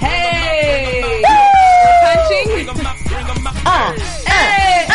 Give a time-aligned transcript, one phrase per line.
[0.00, 1.22] Hey!
[2.02, 2.68] Punching?
[3.66, 3.92] Uh,
[4.26, 4.86] Hey!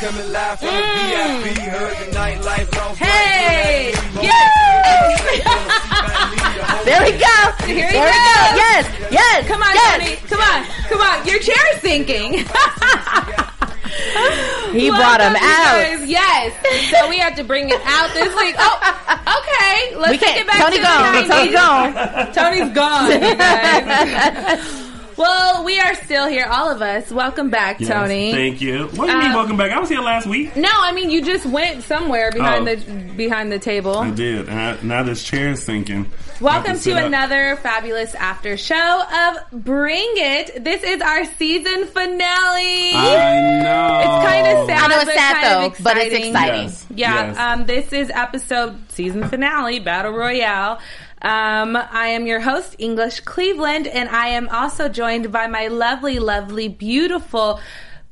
[0.00, 1.58] Coming live from the VIP.
[1.58, 2.96] Heard the nightlife off.
[2.98, 3.92] Hey!
[6.84, 7.36] There we go.
[7.66, 8.06] Here we go.
[8.54, 9.48] Yes, yes.
[9.48, 9.98] Come on, yes.
[9.98, 10.16] Tony.
[10.28, 10.64] Come on.
[10.88, 11.26] Come on.
[11.26, 12.44] Your chair's sinking.
[14.72, 15.80] He brought him out.
[15.80, 16.04] guys.
[16.08, 16.52] Yes.
[16.90, 18.54] So we have to bring it out this week.
[18.58, 18.78] Oh,
[19.66, 19.96] okay.
[19.96, 20.40] Let's We take can't.
[20.40, 21.12] it back Tony to gone.
[21.14, 21.28] the 90s.
[21.28, 22.32] Tony gone.
[22.32, 23.10] Tony's gone.
[23.22, 24.82] you guys.
[25.16, 27.10] well, we are still here, all of us.
[27.10, 28.32] Welcome back, Yes, Tony.
[28.32, 28.86] Thank you.
[28.88, 29.30] What do you mean?
[29.32, 29.72] Uh, welcome back.
[29.72, 30.54] I was here last week.
[30.56, 32.74] no, I mean you just went somewhere behind Oh.
[32.76, 33.96] the behind the table.
[33.98, 34.48] I did.
[34.48, 36.10] I, now this chair is sinking.
[36.40, 37.04] Welcome Have to sit up.
[37.06, 40.62] another fabulous after show of Bring It.
[40.62, 42.92] This is our season finale.
[42.94, 44.00] I know.
[44.00, 44.78] It's kind of sad.
[44.82, 46.30] I know it's but sad, kind though, of but it's exciting.
[46.30, 46.62] exciting.
[46.64, 46.86] Yes.
[46.90, 47.38] Yeah, Yes.
[47.38, 50.78] um, this is episode season finale, Battle Royale.
[51.26, 56.18] Um, I am your host, English Cleveland, and I am also joined by my lovely,
[56.20, 57.58] lovely, beautiful,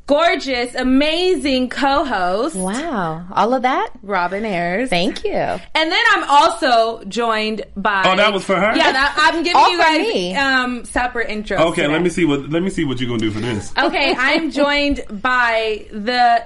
[0.07, 3.25] gorgeous, amazing co-host, Wow.
[3.33, 3.91] All of that?
[4.03, 4.91] Robin Ayers.
[4.91, 5.31] Thank you.
[5.33, 5.61] And
[5.93, 8.03] then I'm also joined by.
[8.05, 8.77] Oh, that was for her?
[8.77, 10.35] Yeah, that, I'm giving All you guys me.
[10.37, 11.59] um separate intros.
[11.71, 11.93] Okay, today.
[11.93, 13.73] let me see what let me see what you're gonna do for this.
[13.79, 16.45] Okay, I'm joined by the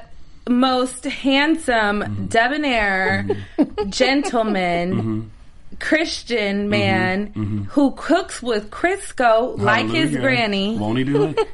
[0.51, 2.27] most handsome, Mm-hmm.
[2.27, 3.27] debonair,
[3.89, 5.31] gentleman,
[5.81, 6.71] Christian Mm-hmm.
[6.71, 10.77] man who cooks with Crisco like his granny.
[10.77, 11.49] Won't he do it?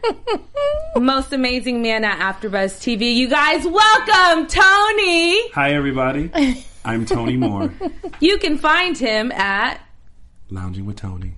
[0.96, 3.14] Most amazing man at AfterBuzz TV.
[3.14, 5.50] You guys, welcome Tony.
[5.50, 6.30] Hi everybody.
[6.84, 7.72] I'm Tony Moore.
[8.20, 9.80] You can find him at
[10.50, 11.34] Lounging with Tony.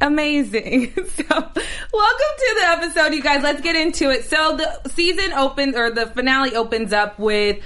[0.00, 0.92] Amazing.
[1.10, 3.42] So, welcome to the episode, you guys.
[3.42, 4.24] Let's get into it.
[4.24, 7.58] So, the season opens, or the finale opens up with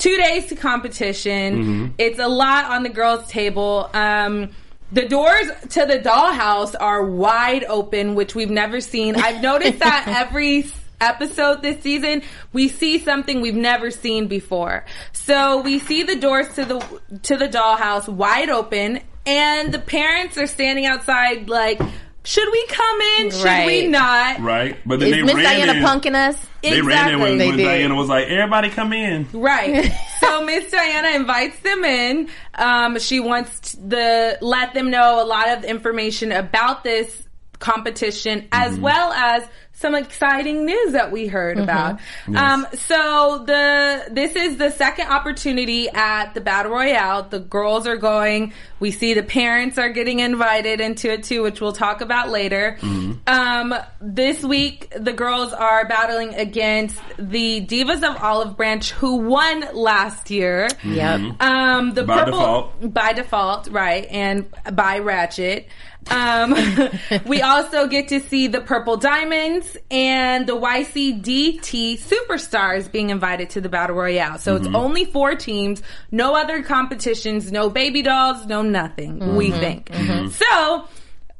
[0.00, 1.94] two days to competition.
[1.98, 3.88] It's a lot on the girls' table.
[3.94, 4.50] Um,
[4.90, 9.14] the doors to the dollhouse are wide open, which we've never seen.
[9.14, 10.66] I've noticed that every
[11.00, 12.22] episode this season,
[12.52, 14.84] we see something we've never seen before.
[15.12, 20.36] So we see the doors to the to the dollhouse wide open, and the parents
[20.38, 21.80] are standing outside like,
[22.24, 23.30] should we come in?
[23.30, 24.40] Should we not?
[24.40, 24.76] Right?
[24.84, 25.84] But then Is they Miss ran Diana in.
[25.84, 26.46] punking us?
[26.62, 27.64] They ran in when, They when did.
[27.64, 29.90] Diana was like, "Everybody come in." Right.
[30.20, 32.28] so Miss Diana invites them in.
[32.54, 37.22] Um, she wants the let them know a lot of information about this
[37.58, 39.44] competition as well as
[39.80, 42.00] some exciting news that we heard about.
[42.36, 47.22] Um, so the this is the second opportunity at the battle royale.
[47.22, 48.52] The girls are going.
[48.78, 52.78] We see the parents are getting invited into it too, which we'll talk about later.
[53.26, 59.64] Um, this week, the girls are battling against the Divas of Olive Branch, who won
[59.74, 60.68] last year.
[60.84, 61.42] Yep.
[61.42, 62.94] Um, the By purple default.
[62.94, 65.68] by default, right, and by Ratchet.
[66.10, 66.54] Um,
[67.26, 73.60] we also get to see the Purple Diamonds and the YCDT Superstars being invited to
[73.60, 74.38] the Battle Royale.
[74.38, 79.90] So it's only four teams, no other competitions, no baby dolls, no nothing, we think.
[80.32, 80.88] So,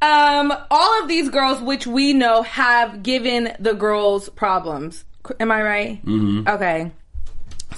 [0.02, 5.04] um, all of these girls, which we know have given the girls problems.
[5.38, 6.06] Am I right?
[6.06, 6.48] Mm-hmm.
[6.48, 6.90] Okay.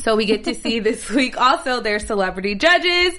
[0.02, 3.14] So we get to see this week also their celebrity judges,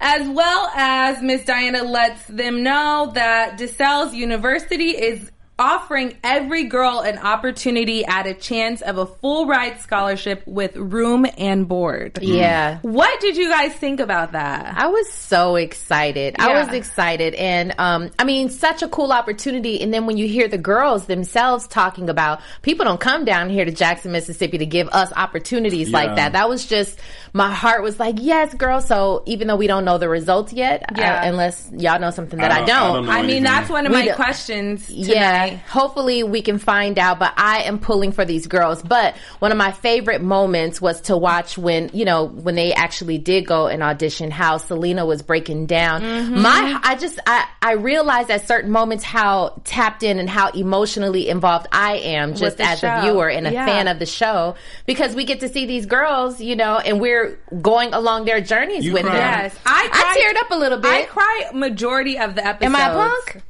[0.00, 7.00] as well as Miss Diana lets them know that DeSales University is offering every girl
[7.00, 12.18] an opportunity at a chance of a full ride scholarship with room and board.
[12.20, 12.78] Yeah.
[12.82, 14.74] What did you guys think about that?
[14.76, 16.36] I was so excited.
[16.38, 17.34] I was excited.
[17.34, 19.80] And, um, I mean, such a cool opportunity.
[19.80, 23.64] And then when you hear the girls themselves talking about people don't come down here
[23.64, 25.96] to Jackson, Mississippi to give us opportunities Yeah.
[25.98, 26.32] like that.
[26.32, 26.98] That was just,
[27.32, 28.82] my heart was like, yes, girl.
[28.82, 31.22] So even though we don't know the results yet, Yeah.
[31.22, 33.70] uh, unless y'all know something that I I don't- don't, I don't I mean, that's
[33.70, 34.90] one of We my don't- questions.
[34.90, 35.62] yeah, tonight.
[35.68, 38.82] hopefully we can find out, but I am pulling for these girls.
[38.82, 43.18] But one of my favorite moments was to watch when, you know, when they actually
[43.18, 46.02] did go and audition, how Selena was breaking down.
[46.02, 46.42] Mm-hmm.
[46.42, 51.28] My, I just, I, I realized at certain moments how tapped in and how emotionally
[51.28, 52.88] involved I am just as show.
[52.88, 53.66] a viewer and a Yeah.
[53.66, 54.56] fan of the show
[54.86, 58.84] because we get to see these girls, you know, and we're going along their journeys
[58.84, 59.14] You with cried?
[59.16, 59.22] them.
[59.44, 60.90] Yes, I, I cried- teared up a little bit.
[60.92, 62.74] I cry majority of the episodes.
[62.74, 63.42] Am I a punk?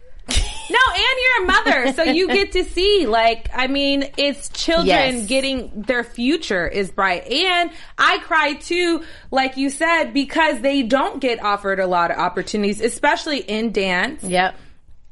[0.69, 4.87] No, and you're a mother, so you get to see, like, I mean, it's children
[4.87, 5.27] Yes.
[5.27, 7.27] getting their future is bright.
[7.27, 12.19] And I cry too, like you said, because they don't get offered a lot of
[12.19, 14.23] opportunities, especially in dance.
[14.25, 14.57] Yep.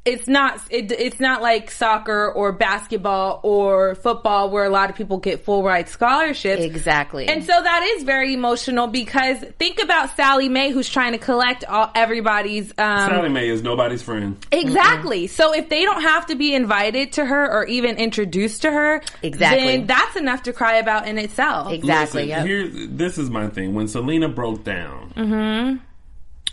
[0.05, 4.95] It's not, it, it's not like soccer or basketball or football where a lot of
[4.95, 6.61] people get full ride scholarships.
[6.61, 7.27] Exactly.
[7.27, 11.63] And so that is very emotional because think about Sallie Mae who's trying to collect
[11.65, 14.37] all everybody's um Sallie Mae is nobody's friend.
[14.51, 15.27] Exactly.
[15.27, 19.01] So if they don't have to be invited to her or even introduced to her,
[19.23, 19.65] Exactly.
[19.77, 21.71] then that's enough to cry about in itself.
[21.71, 22.25] exactly.
[22.27, 22.45] Listen, yep.
[22.45, 23.73] here, this is my thing.
[23.73, 25.77] When Selena broke down, Mm-hmm.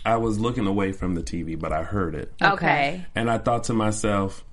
[0.05, 2.33] I was looking away from the TV, but I heard it.
[2.41, 3.05] Okay.
[3.15, 4.43] And I thought to myself,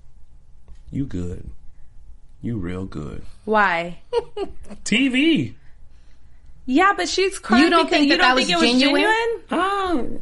[0.93, 1.49] you good.
[2.43, 3.23] You real good.
[3.45, 3.99] Why?
[4.85, 5.55] TV.
[6.67, 7.65] Yeah, but she's crying.
[7.65, 9.03] You don't because- think you that don't that think was it was genuine?
[9.03, 9.41] genuine?
[9.51, 10.21] Oh.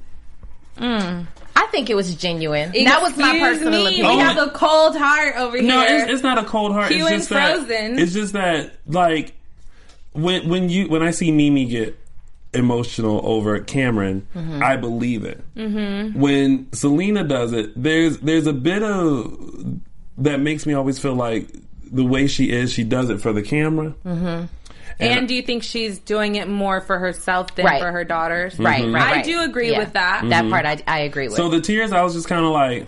[0.78, 1.26] Mm.
[1.56, 2.70] I think it was genuine.
[2.72, 4.06] that was my personal me, opinion.
[4.16, 5.90] We have a cold heart over No, here.
[5.98, 6.90] No, it's, it's not a cold heart.
[6.92, 7.98] Hugh it's and just that Frozen.
[7.98, 9.34] it's just that like
[10.12, 11.98] when when you when I see Mimi get
[12.54, 14.62] emotional over Camryn, Mm-hmm.
[14.62, 15.42] I believe it.
[15.54, 16.18] Mm-hmm.
[16.18, 19.78] When Selena does it, there's there's a bit of
[20.18, 21.48] that makes me always feel like
[21.90, 23.94] the way she is, she does it for the camera.
[24.04, 24.46] Mm-hmm.
[25.00, 27.80] and do you think she's doing it more for herself than Right.
[27.80, 28.58] for her daughters?
[28.58, 29.78] Right, right, I do agree Yeah.
[29.80, 30.28] with that.
[30.28, 31.36] That part I, I agree with.
[31.36, 32.86] So the tears, I was just kind of like,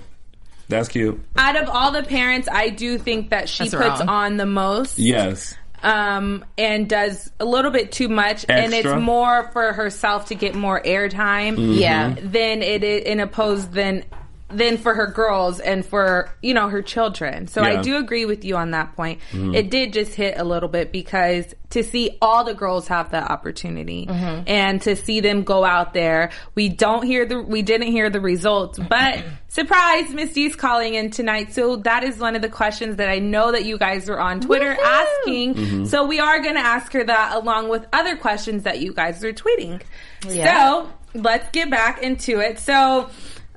[0.68, 1.20] that's cute.
[1.36, 4.08] Out of all the parents, I do think that she That's puts wrong.
[4.08, 4.98] on the most.
[4.98, 5.54] Yes.
[5.82, 10.54] Um, and does a little bit too much, and it's more for herself to get
[10.54, 11.56] more airtime.
[11.56, 11.72] Mm-hmm.
[11.72, 12.14] yeah.
[12.20, 14.04] Than it is in opposed than
[14.52, 17.46] than for her girls and for you know her children.
[17.46, 19.20] So I do agree with you on that point.
[19.32, 19.54] Mm-hmm.
[19.54, 23.18] It did just hit a little bit because to see all the girls have the
[23.20, 24.42] opportunity Mm-hmm.
[24.46, 28.20] and to see them go out there, we don't hear the we didn't hear the
[28.20, 31.52] results, but surprise, Miss D's calling in tonight.
[31.54, 34.40] So that is one of the questions that I know that you guys were on
[34.40, 35.06] Twitter Woohoo!
[35.22, 35.54] asking.
[35.54, 35.84] Mm-hmm.
[35.84, 39.22] So we are going to ask her that along with other questions that you guys
[39.24, 39.80] are tweeting.
[40.28, 40.82] Yeah.
[40.82, 42.58] So let's get back into it.
[42.58, 43.10] So,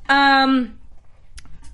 [0.09, 0.79] um,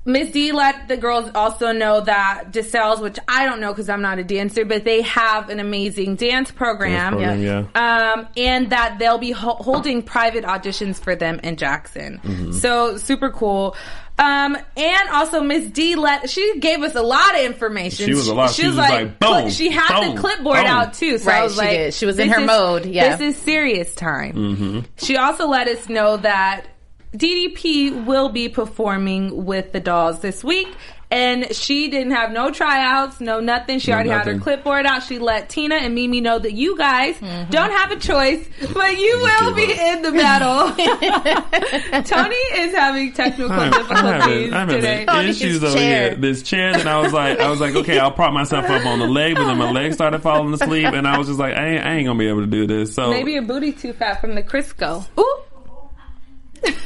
[0.06, 4.02] Miss D let the girls also know that DeSales, which I don't know because I'm
[4.02, 7.18] not a dancer, but they have an amazing dance program.
[7.18, 7.42] Dance program,
[7.76, 8.14] yeah.
[8.14, 12.20] Um, and that they'll be ho- holding private auditions for them in Jackson.
[12.24, 12.52] Mm-hmm.
[12.54, 13.76] So super cool.
[14.18, 18.06] Um, and also Miss D let she gave us a lot of information.
[18.06, 18.52] She was a lot.
[18.52, 20.66] She was like, cli- boom, she had boom, the clipboard boom.
[20.66, 21.18] out too.
[21.20, 21.94] So I was she like, did.
[21.94, 23.16] She was in her is- mode, yeah.
[23.16, 24.34] This is serious time.
[24.34, 24.80] Mm-hmm.
[24.98, 26.66] She also let us know that
[27.14, 30.68] DDP will be performing with the dolls this week.
[31.12, 33.80] And she didn't have no tryouts, no nothing.
[33.80, 35.02] She No already had her clipboard out.
[35.02, 37.50] She let Tina and Mimi know that you guys Mm-hmm.
[37.50, 40.70] don't have a choice, but you will be in the battle.
[42.04, 45.06] Tony is having technical I'm, I'm difficulties having, I'm today.
[45.08, 46.14] having issues His over here.
[46.16, 49.00] This chair, and I was like, I was like, okay, I'll prop myself up on
[49.00, 51.70] the leg, but then my leg started falling asleep, and I was just like, I
[51.70, 52.94] ain't, I ain't gonna be able to do this.
[52.94, 55.06] So Maybe your booty too fat from the Crisco.
[55.20, 55.36] Ooh.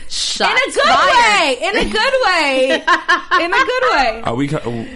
[0.10, 1.60] Shots in a good fired.
[1.60, 1.68] way.
[1.68, 2.76] In a good way.
[3.46, 4.22] in a good way.
[4.26, 4.48] are we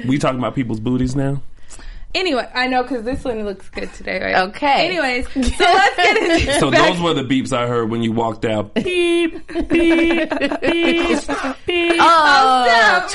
[0.07, 1.41] we talking about people's booties now?
[2.19, 4.47] Anyway, I know because this one looks good today, right?
[4.49, 4.87] Okay.
[4.87, 6.59] Anyways, so let's get into it.
[6.59, 8.73] So back- those were the beeps I heard when you walked out.
[8.87, 11.95] Beep, beep, beep, beep.
[11.99, 13.07] Oh, Yeah,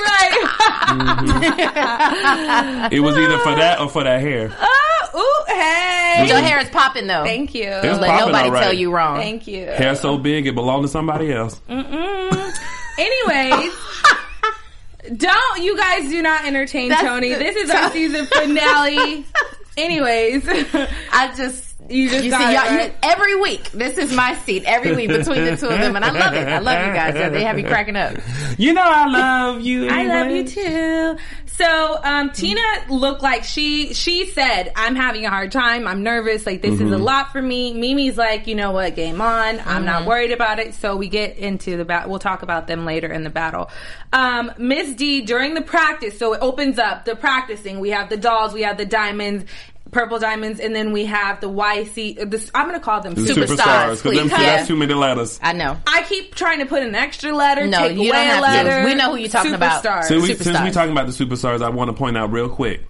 [2.83, 2.93] right.
[2.93, 4.55] It was either for that or for that hair.
[4.61, 6.25] oh, ooh, hey.
[6.29, 7.25] your hair is popping though.
[7.25, 7.71] Thank you.
[7.71, 8.63] was Let popping nobody all right.
[8.63, 9.17] tell you wrong.
[9.19, 9.67] Thank you.
[9.67, 11.61] Hair so big it belonged to somebody else.
[11.69, 13.73] Anyways.
[15.17, 17.33] Don't you guys do not entertain That's Tony.
[17.33, 19.25] the- This is our season finale.
[19.77, 20.47] Anyways,
[21.13, 22.89] I just You just you got see it, y'all right?
[22.91, 23.71] you, every week.
[23.73, 26.47] This is my seat every week between the two of them, and I love it.
[26.47, 27.15] I love you guys.
[27.33, 28.17] They have me cracking up.
[28.59, 29.89] You know I love you.
[29.89, 31.17] I love you too.
[31.57, 35.87] So um, Tina looked like she she said, "I'm having a hard time.
[35.87, 36.47] I'm nervous.
[36.47, 38.97] Like this is a lot for me." Mimi's like, "You know what?
[38.97, 39.61] Game on.
[39.61, 42.11] I'm not worried about it." So we get into the battle.
[42.11, 43.71] We'll talk about them later in the battle.
[44.13, 46.19] Um, Miss D during the practice.
[46.19, 47.81] So it opens up the practicing.
[47.81, 48.53] We have the dolls.
[48.53, 49.45] We have the diamonds.
[49.93, 52.19] Purple diamonds, and then we have the YC.
[52.21, 53.47] uh, This, I'm going to call them The superstars.
[53.57, 55.39] superstars, because them Because- that's too many letters.
[55.43, 55.77] I know.
[55.87, 58.37] I keep trying to put an extra letter, No, take you away don't have a
[58.37, 58.41] to.
[58.71, 58.85] letter.
[58.87, 59.85] We know who you're talking about.
[59.85, 60.05] Superstars.
[60.05, 60.73] Since we, since we Superstars.
[60.73, 62.87] talking about the superstars, I want to point out real quick.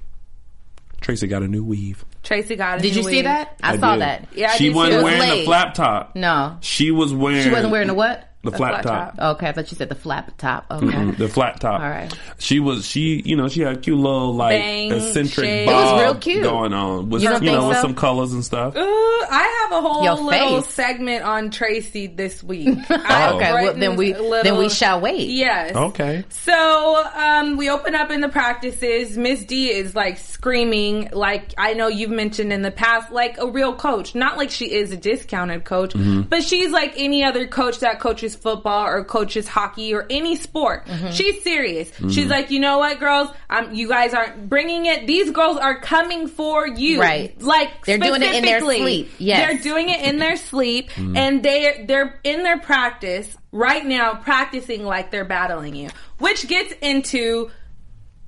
[1.00, 2.04] Tracy got a new weave.
[2.22, 2.82] Tracy got it.
[2.82, 3.58] Did you see that?
[3.60, 4.02] I, saw did.
[4.02, 4.28] that.
[4.36, 5.44] Yeah, I she did wasn't wearing the Late.
[5.44, 6.14] flap top.
[6.14, 7.42] No, She was wearing.
[7.42, 8.28] she wasn't wearing the what?
[8.42, 9.16] The flap, flat top.
[9.16, 9.36] top.
[9.36, 10.66] Okay, I thought you said the flap top.
[10.70, 10.86] Okay.
[10.86, 11.80] Mm, The flat top.
[11.80, 12.12] All right.
[12.38, 15.66] She was she you know she had a cute little like Bang, eccentric shade.
[15.66, 16.42] bob It was real cute.
[16.42, 17.82] going on with You you, don't know think with so?
[17.82, 18.74] some colors and stuff.
[18.76, 20.74] Ooh, I have a whole Your little face.
[20.74, 22.78] segment on Tracy this week.
[22.90, 23.36] I Oh.
[23.36, 25.28] Okay, well, written then we a little- then we shall wait.
[25.28, 25.74] Yes.
[25.76, 26.24] Okay.
[26.30, 29.16] So um, we open up in the practices.
[29.16, 33.46] Miss D is like screaming, like I know you've mentioned in the past, like a
[33.48, 34.14] real coach.
[34.14, 35.94] Not like she is a discounted coach,
[36.28, 40.86] but she's like any other coach that coaches football or coaches hockey or any sport.
[41.12, 41.92] She's serious.
[42.10, 43.28] She's like, you know what, girls?
[43.50, 45.06] Um, you guys aren't bringing it.
[45.06, 47.00] These girls are coming for you.
[47.00, 47.40] Right.
[47.40, 49.10] Like They're doing it in their sleep.
[49.18, 49.48] Yes.
[49.50, 54.84] They're doing it in their sleep, and they they're in their practice right now, practicing
[54.84, 57.50] like they're battling you, which gets into.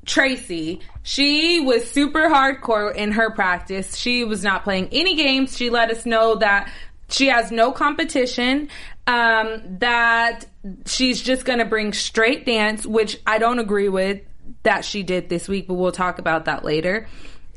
[0.06, 3.96] Tracy, she was super hardcore in her practice.
[3.96, 5.56] She was not playing any games.
[5.56, 6.70] She let us know that
[7.14, 8.68] she has no competition,
[9.06, 10.46] um, that
[10.86, 14.20] she's just going to bring straight dance, which I don't agree with
[14.62, 17.06] that she did this week, but we'll talk about that later.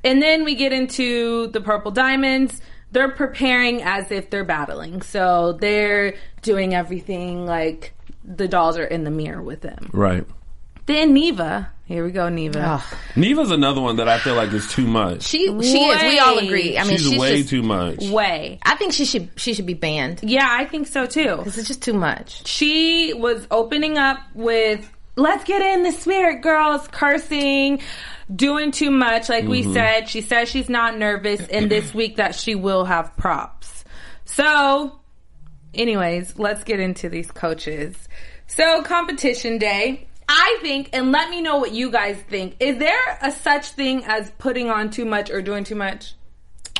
[0.03, 2.61] And then we get into the Purple Diamonds.
[2.91, 5.01] They're preparing as if they're battling.
[5.01, 9.89] So they're doing everything like the dolls are in the mirror with them.
[9.91, 10.25] Right.
[10.87, 11.69] Then Neva.
[11.85, 12.83] Here we go, Neva.
[13.15, 15.23] Neva's another one that I feel like is too much.
[15.23, 16.01] She she is.
[16.01, 16.77] We all agree.
[16.77, 17.99] I mean, she's, she's, way just, too much.
[18.09, 18.59] Way.
[18.63, 21.37] I think she should she should be banned Yeah, I think so too.
[21.37, 22.45] because it's just too much.
[22.47, 27.81] She was opening up with, let's get in the spirit, girls, cursing,
[28.33, 29.29] doing too much.
[29.29, 29.73] Like we mm-hmm.
[29.73, 33.85] said, she says she's not nervous, and this week that she will have props.
[34.25, 34.99] So,
[35.73, 37.95] anyways, let's get into these coaches.
[38.47, 40.07] So, competition day.
[40.29, 42.55] I think, and let me know what you guys think.
[42.59, 46.13] Is there a such thing as putting on too much or doing too much?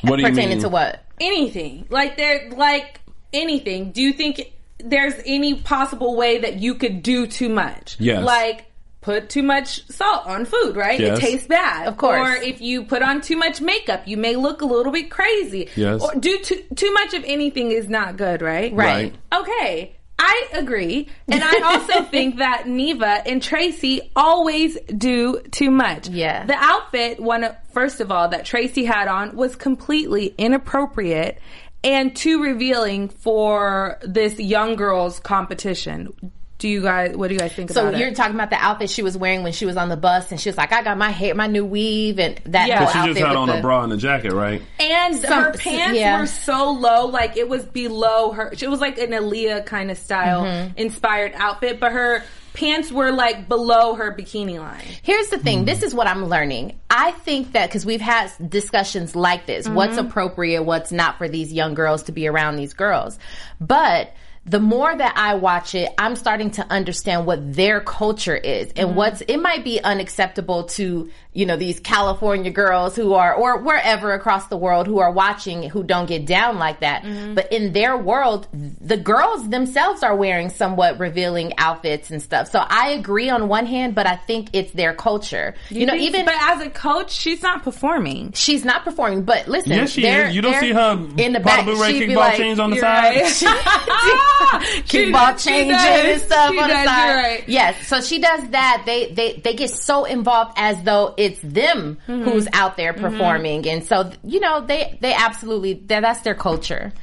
[0.02, 0.62] What do you Pertaining mean?
[0.62, 1.04] to what?
[1.20, 3.00] anything like there like
[3.34, 8.24] anything do you think there's any possible way that you could do too much Yes.
[8.24, 8.66] like
[9.02, 11.18] put too much salt on food right Yes.
[11.18, 12.20] it tastes bad Of course.
[12.22, 15.70] or if you put on too much makeup you may look a little bit crazy
[15.76, 16.04] Yes.
[16.04, 19.16] or do too, too much of anything is not good right Right.
[19.34, 21.10] Okay, I agree.
[21.28, 26.10] And I also think that Neva and Tracy always do too much.
[26.10, 26.46] Yeah.
[26.46, 31.40] The outfit, one first of all, that Tracy had on was completely inappropriate
[31.84, 36.14] and too revealing for this young girls competition.
[36.60, 37.94] Do you guys, what do you guys think about?
[37.94, 38.16] So you're it?
[38.16, 40.50] talking about the outfit she was wearing when she was on the bus, and she
[40.50, 42.80] was like, "I got my hair, my new weave, and that Yeah.
[42.80, 44.62] whole She outfit just had on the, a bra and a jacket, right?
[44.80, 46.20] and Some- her pants yeah.
[46.20, 48.52] were so low, like it was below her.
[48.60, 50.78] It was like an Aaliyah kind of style Mm-hmm.
[50.80, 52.24] inspired outfit, but her
[52.54, 54.82] pants were like below her bikini line.
[55.04, 55.66] Here's the thing.
[55.66, 56.80] This is what I'm learning.
[56.90, 61.54] I think that because we've had discussions like this, what's appropriate, what's not for these
[61.54, 63.20] young girls to be around these girls.
[63.62, 64.12] But
[64.48, 68.90] the more that I watch it, I'm starting to understand what their culture is and
[68.90, 68.98] mm-hmm.
[68.98, 74.14] what's, it might be unacceptable to, you know, these California girls who are, or wherever
[74.14, 77.04] across the world who are watching who don't get down like that.
[77.04, 77.34] Mm-hmm.
[77.34, 82.50] But in their world, the girls themselves are wearing somewhat revealing outfits and stuff.
[82.50, 85.56] So I agree on one hand, but I think it's their culture.
[85.70, 88.32] You, know, even but as a coach, she's not performing.
[88.32, 90.34] she's not performing, but listen, Yes, she is.
[90.34, 91.66] You don't see her in the Prada back.
[91.66, 93.18] Blu-ray she'd be like, chains on the side.
[93.18, 94.28] right.
[94.86, 96.06] She- kickball she changes does.
[96.14, 97.16] and stuff She on the side.
[97.16, 97.44] right.
[97.50, 98.84] Yes, so she does that.
[98.86, 102.24] They they they get so involved as though it's them Mm-hmm.
[102.30, 106.94] who's out there performing, and so you know they they absolutely that's their culture.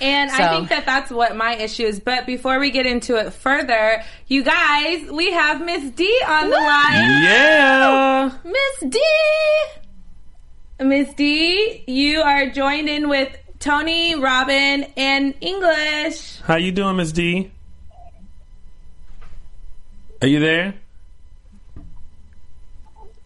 [0.00, 2.00] And So- I think that that's what my issue is.
[2.00, 6.56] But before we get into it further, you guys, we have Miss D on the
[6.56, 7.22] line.
[7.22, 8.30] Yeah.
[8.44, 9.00] Miss D.
[10.80, 13.28] Miss D, you are joined in with
[13.62, 16.40] Tony, Robin, and English.
[16.40, 17.52] How you doing, Miss D?
[20.20, 20.74] Are you there?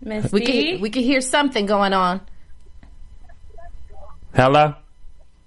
[0.03, 0.73] Miss We D.
[0.73, 2.21] could we could hear something going on.
[4.35, 4.75] Hello.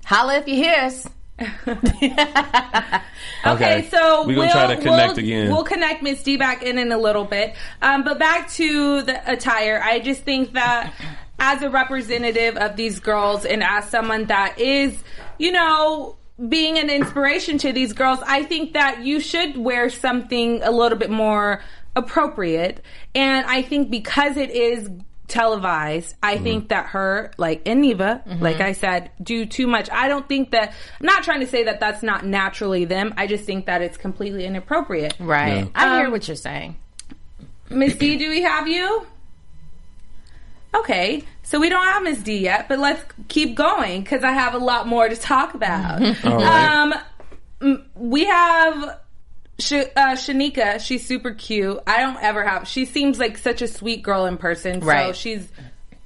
[0.06, 1.08] Holla if you hear us.
[3.46, 5.50] Okay, so We're we'll gonna try to connect we'll, again.
[5.50, 7.56] We'll connect Miss D back in in a little bit.
[7.82, 10.94] Um, but back to the attire, I just think that
[11.40, 15.02] as a representative of these girls and as someone that is,
[15.38, 16.16] you know,
[16.48, 20.98] being an inspiration to these girls, I think that you should wear something a little
[20.98, 21.62] bit more
[21.96, 22.82] appropriate.
[23.14, 24.90] And I think because it is
[25.28, 26.44] televised, I Mm-hmm.
[26.44, 29.90] think that her, like, and Neva, like I said, do too much.
[29.92, 33.14] I don't think that, I'm not trying to say that that's not naturally them.
[33.18, 35.16] I just think that it's completely inappropriate.
[35.20, 35.70] Right.
[35.76, 36.78] I hear Um, what you're saying.
[37.70, 39.06] Miss D, do we have you?
[40.76, 44.54] Okay, so we don't have Miss D yet, but let's keep going because I have
[44.54, 46.02] a lot more to talk about.
[46.26, 46.94] All right.
[47.62, 49.00] Um, we have
[49.58, 50.80] Sh- uh, Shanika.
[50.80, 51.80] She's super cute.
[51.88, 52.68] I don't ever have.
[52.68, 54.80] She seems like such a sweet girl in person.
[54.82, 55.16] So Right.
[55.16, 55.48] she's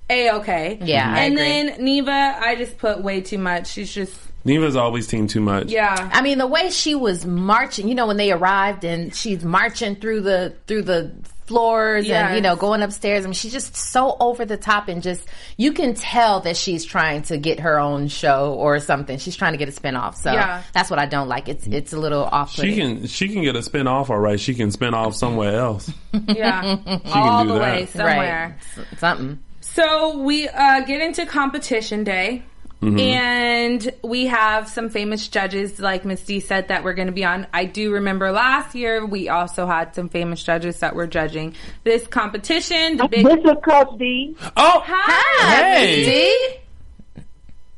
[0.10, 0.80] a okay.
[0.82, 1.46] Yeah, I and agree.
[1.46, 3.68] then Neva, I just put way too much.
[3.68, 4.16] She's just
[4.46, 5.72] Neva's always team too much.
[5.72, 6.10] yeah.
[6.12, 9.96] I mean, the way she was marching, you know, when they arrived and she's marching
[9.98, 11.12] through the through the
[11.46, 13.24] floors and you know going upstairs.
[13.26, 15.26] I mean, she's just so over the top and just
[15.58, 19.18] you can tell that she's trying to get her own show or something.
[19.18, 20.16] She's trying to get a spinoff.
[20.16, 20.64] So Yeah.
[20.74, 21.50] that's what I don't like.
[21.50, 22.52] It's it's a little off.
[22.54, 24.40] She can she can get a spin off all right.
[24.40, 25.92] She can spin off somewhere else.
[26.28, 26.78] Yeah,
[27.14, 27.62] all do the that.
[27.76, 28.56] way somewhere.
[28.78, 29.40] right S- something.
[29.62, 32.44] So we uh, get into competition day.
[32.84, 33.00] Mm-hmm.
[33.00, 37.24] And we have some famous judges, like Miss D said, that we're going to be
[37.24, 37.48] on.
[37.54, 42.06] I do remember last year we also had some famous judges that were judging this
[42.08, 42.98] competition.
[42.98, 44.36] The big This is Coach D.
[44.58, 45.98] Oh, hi, Hey.
[45.98, 46.60] Miss D.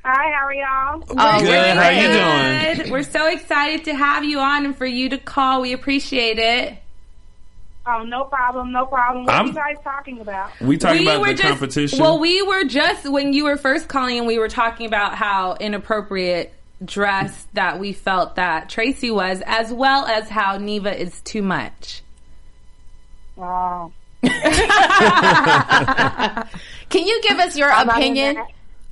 [0.04, 1.04] Hi, how are y'all?
[1.18, 1.48] Oh, Good.
[1.50, 2.92] we're How you doing?
[2.92, 5.62] We're so excited to have you on and for you to call.
[5.62, 6.78] We appreciate it.
[7.88, 9.26] Oh, no problem, no problem.
[9.26, 10.50] What I'm- are you guys talking about?
[10.60, 12.00] we talking we about the just competition.
[12.00, 15.56] well, we were just when you were first calling, and we were talking about how
[15.60, 16.52] inappropriate
[16.84, 22.02] dress that we felt that Tracy was, as well as how Neva is too much.
[23.38, 23.92] Oh,
[26.90, 28.48] Can you give us your not in opinion that.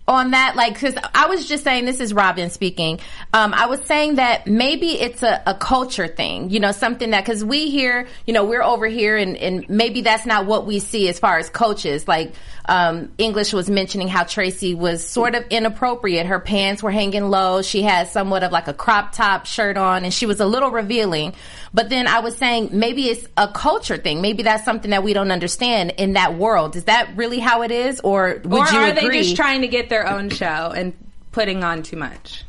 [0.07, 0.55] On that?
[0.55, 2.99] Like, because I was just saying, this is Robin speaking.
[3.33, 7.23] Um, I was saying that maybe it's a, a culture thing, you know, something that,
[7.23, 10.79] because we here, you know, we're over here and, and maybe that's not what we
[10.79, 12.07] see as far as coaches.
[12.07, 12.33] Like,
[12.65, 16.25] um, English was mentioning how Tracy was sort of inappropriate.
[16.25, 17.61] Her pants were hanging low.
[17.61, 20.71] She had somewhat of like a crop top shirt on and she was a little
[20.71, 21.33] revealing.
[21.73, 24.21] But then I was saying maybe it's a culture thing.
[24.21, 26.75] Maybe that's something that we don't understand in that world.
[26.75, 27.99] Is that really how it is?
[27.99, 29.09] Or would or you are agree?
[29.09, 30.91] they just trying to get their own show and
[31.31, 32.43] putting on too much?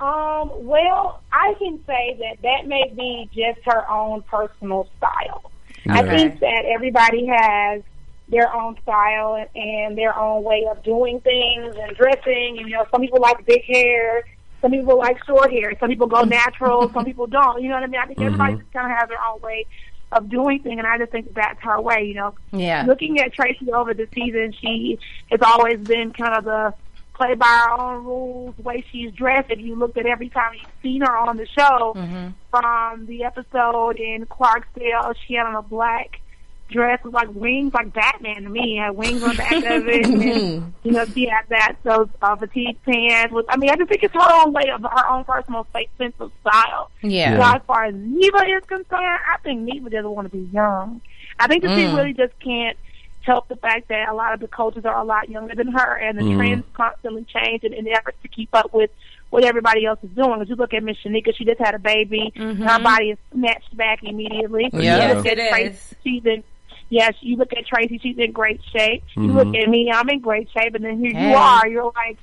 [0.00, 5.50] um, well, I can say that that may be just her own personal style.
[5.88, 7.82] I think that everybody has
[8.28, 12.58] their own style and their own way of doing things and dressing.
[12.58, 14.22] And, you know, some people like big hair,
[14.60, 17.62] some people like short hair, some people go natural, some people don't.
[17.62, 18.00] You know what I mean?
[18.00, 19.66] I think everybody just kind of has their own way
[20.12, 22.04] of doing things, and I just think that's her way.
[22.04, 22.84] You know, Yeah.
[22.86, 24.98] looking at Tracy over the season, she
[25.30, 26.74] has always been kind of the
[27.14, 29.50] play by her own rules, the way she's dressed.
[29.50, 32.28] If you looked at every time you've seen her on the show, mm-hmm.
[32.50, 36.20] from the episode in Clarksdale, she had on a black
[36.68, 38.78] dress with like wings, like Batman to me.
[38.78, 40.06] It had wings on the back of it.
[40.06, 43.32] And, you know, she had that those uh, fatigue pants.
[43.32, 45.84] With, I mean, I just think it's her own way of her own personal fa-
[45.96, 46.90] sense of style.
[47.02, 47.36] Yeah.
[47.36, 51.00] Now, as far as Neva is concerned, I think Neva doesn't want to be young.
[51.38, 51.96] I think that she mm.
[51.96, 52.76] really just can't
[53.22, 55.94] help the fact that a lot of the coaches are a lot younger than her,
[55.96, 56.36] and the mm.
[56.36, 58.90] trends constantly change in, in the efforts to keep up with
[59.30, 60.40] what everybody else is doing.
[60.40, 63.18] As you look at Miss Shanika, she just had a baby, and her body is
[63.32, 64.70] snatched back immediately.
[64.72, 64.80] Yeah.
[64.80, 65.94] Yes, You look at it is.
[66.02, 66.42] She's in.
[66.90, 69.02] Yes, you look at Tracy, she's in great shape.
[69.14, 69.36] You mm-hmm.
[69.36, 71.30] look at me, I'm in great shape, and then here Hey.
[71.30, 72.16] you are, you're like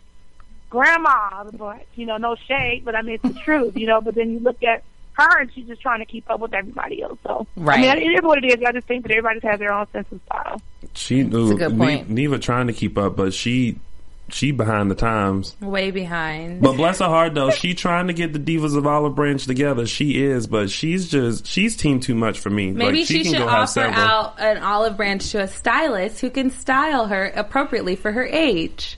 [0.70, 4.02] grandma, but you know, no shade, but I mean it's the truth, you know.
[4.02, 7.02] But then you look at her, and she's just trying to keep up with everybody
[7.02, 7.18] else.
[7.24, 7.80] So, Right.
[7.80, 8.58] I mean, it is what it is.
[8.66, 10.62] I just think that everybody has their own sense of style.
[10.94, 12.10] she ooh, a good Ne- point.
[12.10, 13.80] Neva trying to keep up, but she
[14.30, 15.56] she behind the times.
[15.62, 16.62] Way behind.
[16.62, 19.86] But bless her heart though, she trying to get the divas of Olive Branch together.
[19.86, 22.72] She is, but she's just she's team too much for me.
[22.72, 26.50] Maybe like, she, can should offer out an olive branch to a stylist who can
[26.50, 28.98] style her appropriately for her age.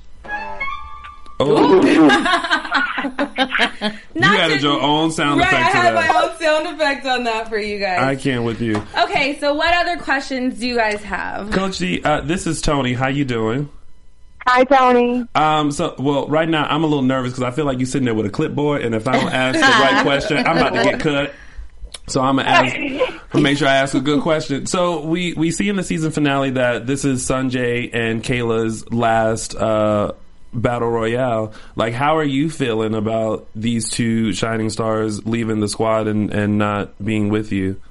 [1.40, 2.10] Oh, you
[4.24, 7.48] added your own sound Right, I effect to had my own sound effect on that
[7.48, 8.02] for you guys.
[8.02, 11.52] I can't with you, okay, so what other questions do you guys have?
[11.52, 12.02] Coach D.
[12.04, 12.94] Uh, this is Tony.
[12.94, 13.70] How you doing?
[14.48, 15.28] Hi, Tony.
[15.36, 18.06] Um, so, well, right now I'm a little nervous because I feel like you're sitting
[18.06, 20.84] there with a clipboard, and if I don't ask the right question, I'm about to
[20.84, 21.34] get cut.
[22.08, 24.66] So I'm gonna ask, make sure I ask a good question.
[24.66, 29.54] So we we see in the season finale that this is Sunjai and Kayla's last
[29.54, 30.14] uh
[30.54, 31.52] battle royale.
[31.76, 36.58] Like, how are you feeling about these two shining stars leaving the squad and, and
[36.58, 37.82] not being with you?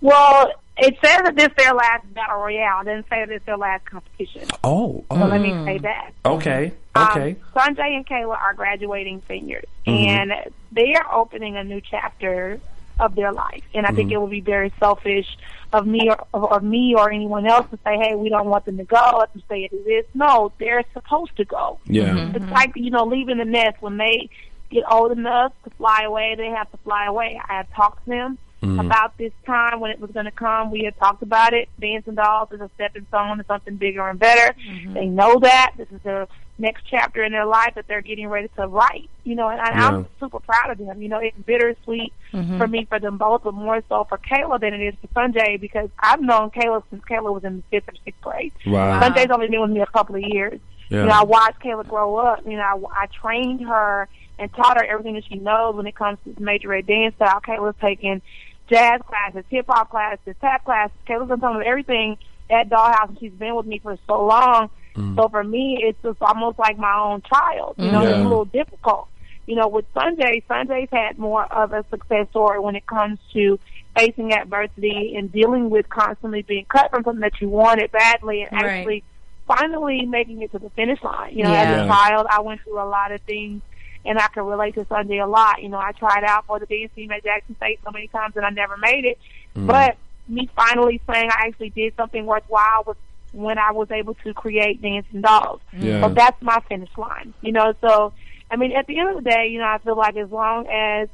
[0.00, 2.80] Well, it says that this is their last battle royale.
[2.82, 4.48] It didn't say that it's their last competition.
[4.64, 6.12] Oh, So let oh, me say that.
[6.24, 7.36] okay, Um, okay.
[7.54, 10.06] Sunjai and Kayla are graduating seniors, Mm-hmm.
[10.08, 10.32] and
[10.72, 12.60] they are opening a new chapter
[13.00, 13.62] of their life.
[13.74, 13.96] And I Mm-hmm.
[13.96, 15.26] think it would be very selfish
[15.72, 18.64] of me or of, of me or anyone else to say, "Hey, we don't want
[18.64, 19.16] them to go.
[19.18, 21.78] Let them stay as is." No, they're supposed to go.
[21.86, 22.32] Yeah.
[22.34, 24.28] It's like you know, leaving the nest when they
[24.70, 26.34] get old enough to fly away.
[26.36, 27.40] They have to fly away.
[27.48, 28.80] I have talked to them Mm-hmm.
[28.80, 30.72] about this time when it was going to come.
[30.72, 31.68] We had talked about it.
[31.80, 34.52] Dancing Dolls is a stepping stone to something bigger and better.
[34.68, 34.94] Mm-hmm.
[34.94, 36.26] They know that this is the
[36.58, 39.08] next chapter in their life that they're getting ready to write.
[39.22, 39.86] You know, and, and Yeah.
[39.86, 41.00] I'm super proud of them.
[41.00, 42.58] You know, it's bittersweet mm-hmm.
[42.58, 45.60] for me for them both, but more so for Kayla than it is for Sunjai
[45.60, 48.52] because I've known Kayla since Kayla was in the fifth or sixth grade.
[48.66, 49.00] Wow.
[49.00, 50.58] Sunjai's only been with me a couple of years.
[50.88, 51.02] Yeah.
[51.02, 52.44] You know, I watched Kayla grow up.
[52.44, 55.94] You know, I, I trained her and taught her everything that she knows when it
[55.94, 57.40] comes to majorette dance style.
[57.40, 58.22] Kayla's taking
[58.68, 60.96] jazz classes, hip hop classes, tap classes.
[61.08, 62.16] Kayla's done some of everything
[62.50, 64.70] at Dollhouse, and she's been with me for so long.
[64.94, 65.16] Mm.
[65.16, 67.74] So for me, it's just almost like my own child.
[67.78, 68.08] You know, Yeah.
[68.10, 69.08] it's a little difficult.
[69.46, 73.58] You know, with Sunjai, Sunjai's had more of a success story when it comes to
[73.96, 78.52] facing adversity and dealing with constantly being cut from something that you wanted badly and
[78.52, 78.64] Right.
[78.80, 79.04] actually
[79.46, 81.32] finally making it to the finish line.
[81.34, 81.62] You know, Yeah.
[81.62, 83.62] as a child, I went through a lot of things,
[84.04, 85.62] and I can relate to Sunjai a lot.
[85.62, 88.36] You know, I tried out for the dance team at Jackson State so many times,
[88.36, 89.18] and I never made it.
[89.56, 89.66] Mm.
[89.66, 89.96] But
[90.28, 92.96] me finally saying I actually did something worthwhile was
[93.32, 95.60] when I was able to create Dancing Dolls.
[95.72, 96.02] Yeah.
[96.02, 97.34] So that's my finish line.
[97.40, 98.12] You know, so
[98.50, 100.66] I mean, at the end of the day, you know, I feel like as long
[100.68, 101.08] as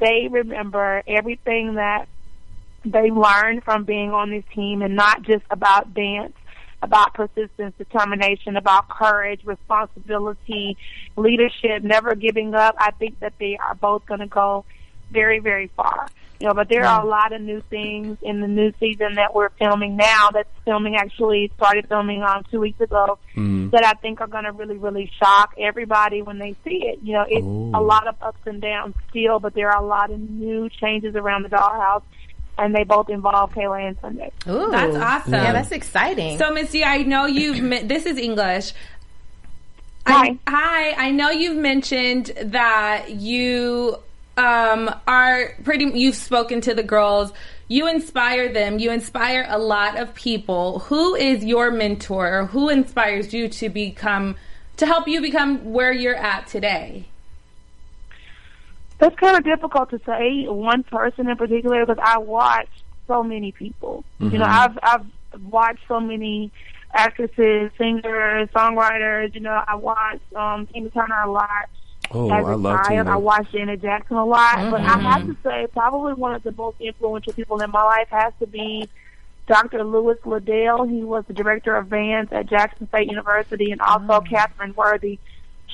[0.00, 2.08] they remember everything that
[2.84, 6.34] they learned from being on this team and not just about dance,
[6.82, 10.76] about persistence, determination, about courage, responsibility,
[11.16, 12.74] leadership, never giving up.
[12.78, 14.64] I think that they are both going to go
[15.10, 16.08] very, very far.
[16.40, 19.32] You know, but there are a lot of new things in the new season that
[19.32, 20.30] we're filming now.
[20.32, 23.20] That's filming actually started filming um two weeks ago
[23.70, 26.98] that I think are going to really, really shock everybody when they see it.
[27.00, 30.10] You know, it's a lot of ups and downs still, but there are a lot
[30.10, 32.02] of new changes around the dollhouse,
[32.58, 34.30] and they both involve Kayla and Sunjai.
[34.48, 34.70] Ooh.
[34.70, 35.32] That's awesome.
[35.32, 36.38] Yeah, that's exciting.
[36.38, 37.60] So, Miss D, I know you've.
[37.60, 38.72] men- this is English.
[40.06, 40.38] Hi.
[40.46, 41.06] I, hi.
[41.06, 43.98] I know you've mentioned that you
[44.36, 45.86] um, are pretty.
[45.86, 47.32] You've spoken to the girls.
[47.68, 48.78] You inspire them.
[48.78, 50.80] You inspire a lot of people.
[50.80, 54.36] Who is your mentor, who inspires you to become
[54.76, 57.06] to help you become where you're at today?
[59.02, 62.68] That's kind of difficult to say one person in particular because I watch
[63.08, 64.04] so many people.
[64.20, 65.06] You know, I've I've
[65.42, 66.52] watched so many
[66.94, 69.34] actresses, singers, songwriters.
[69.34, 71.68] You know, I watched um, Tina Turner a lot.
[72.12, 73.08] Oh, as a I love child.
[73.08, 76.52] I watched Janet Jackson a lot, but I have to say probably one of the
[76.52, 78.88] most influential people in my life has to be
[79.48, 79.82] Dr.
[79.82, 80.84] Lewis Liddell.
[80.84, 85.18] He was the director of bands at Jackson State University, and also Catherine Worthy.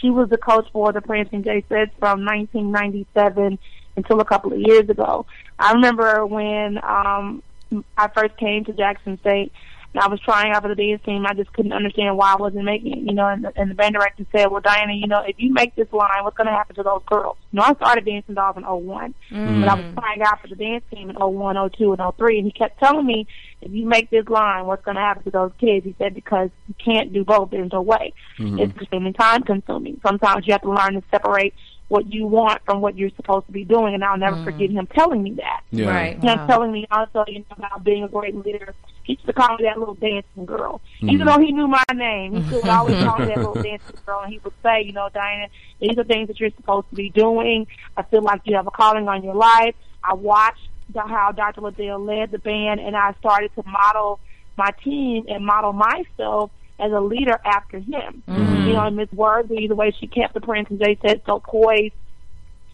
[0.00, 3.58] She was the coach for the Prancing J-Settes from 1997
[3.96, 5.26] until a couple of years ago.
[5.58, 7.42] I remember when um,
[7.96, 9.52] I first came to Jackson State
[9.94, 11.24] and I was trying out for the dance team.
[11.26, 13.26] I just couldn't understand why I wasn't making it, you know.
[13.26, 15.90] And the, and the band director said, "Well, Diana, you know, if you make this
[15.92, 18.64] line, what's going to happen to those girls?" You know, I started dancing dolls in
[18.64, 19.60] '01, mm.
[19.60, 22.46] but I was trying out for the dance team in '01, '02, and '03, and
[22.46, 23.26] he kept telling me,
[23.62, 26.50] "If you make this line, what's going to happen to those kids?" He said, "Because
[26.66, 27.50] you can't do both.
[27.50, 28.12] There's no way.
[28.38, 28.58] Mm-hmm.
[28.58, 30.00] It's extremely time consuming.
[30.06, 31.54] Sometimes you have to learn to separate."
[31.88, 34.44] What you want from what you're supposed to be doing, and I'll never mm.
[34.44, 35.62] forget him telling me that.
[35.70, 35.88] Yeah.
[35.88, 36.22] Right.
[36.22, 38.74] Him telling me also, you know, about being a great leader.
[39.08, 40.82] He used to call me that little dancing girl.
[40.96, 41.08] Mm-hmm.
[41.08, 43.96] Even though he knew my name, he still would always call me that little dancing
[44.04, 44.20] girl.
[44.20, 45.46] And he would say, you know, Diana,
[45.80, 47.66] these are things that you're supposed to be doing.
[47.96, 49.74] I feel like you have a calling on your life.
[50.04, 51.62] I watched the, how Dr.
[51.62, 54.20] Liddell led the band, and I started to model
[54.58, 58.22] my team and model myself as a leader after him.
[58.28, 58.66] Mm-hmm.
[58.66, 61.94] You know, and Miss Worthy, the way she kept the Prancing J-Settes so poised,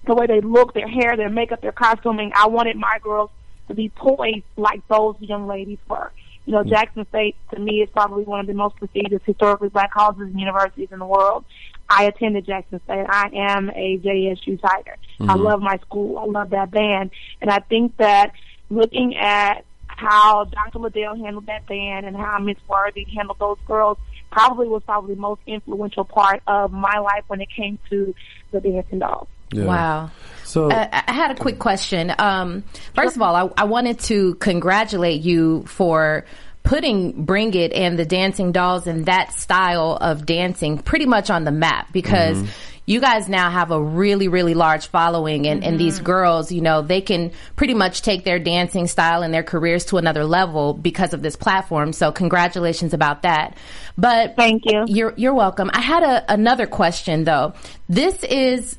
[0.05, 2.33] the way they look, their hair, their makeup, their costuming.
[2.35, 3.31] I wanted my girls
[3.69, 6.11] to be poised like those young ladies were.
[6.47, 9.93] You know, Jackson State to me is probably one of the most prestigious historically black
[9.93, 11.45] colleges and universities in the world.
[11.89, 13.07] I attended Jackson State.
[13.09, 14.97] I am a JSU Tiger.
[15.21, 15.43] I mm-hmm.
[15.43, 16.19] love my school.
[16.19, 17.11] I love that band.
[17.41, 18.33] And I think that
[18.71, 20.81] looking at how Dr.
[20.81, 23.99] Liddell handled that band and how Miss Worthy handled those girls
[24.31, 28.15] probably was probably the most influential part of my life when it came to
[28.51, 29.29] the dancing dolls.
[29.55, 29.65] Yeah.
[29.65, 30.11] Wow.
[30.45, 32.13] So Uh, I I had a quick question.
[32.19, 32.65] Um,
[32.95, 36.25] first of all, I, I wanted to congratulate you for
[36.63, 41.45] putting Bring It and the Dancing Dolls and that style of dancing pretty much on
[41.45, 42.43] the map because
[42.87, 46.83] you guys now have a really, really large following and, and these girls, you know,
[46.83, 51.15] they can pretty much take their dancing style and their careers to another level because
[51.15, 51.93] of this platform.
[51.93, 53.57] So congratulations about that.
[53.97, 54.85] But Thank you.
[54.87, 55.71] You're, you're welcome.
[55.73, 57.55] I had a, another question though.
[57.89, 58.77] This is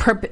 [0.00, 0.30] pre-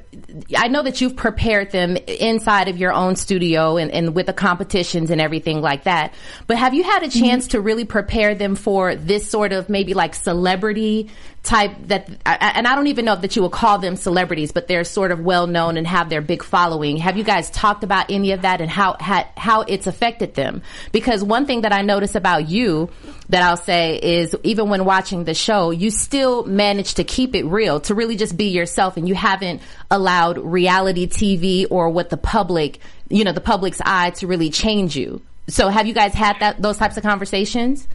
[0.57, 4.33] I know that you've prepared them inside of your own studio and, and with the
[4.33, 6.15] competitions and everything like that.
[6.47, 7.19] But have you had a mm-hmm.
[7.19, 11.11] chance to really prepare them for this sort of maybe like celebrity
[11.49, 14.83] type that, and I don't even know that you would call them celebrities, but they're
[14.83, 16.97] sort of well known and have their big following.
[16.97, 20.61] Have you guys talked about any of that and how, how, it's affected them?
[20.91, 22.91] Because one thing that I notice about you
[23.29, 27.45] that I'll say is even when watching the show, you still manage to keep it
[27.45, 32.17] real, to really just be yourself and you haven't allowed reality TV or what the
[32.17, 35.19] public, you know, the public's eye to really change you.
[35.47, 37.87] So have you guys had that, those types of conversations?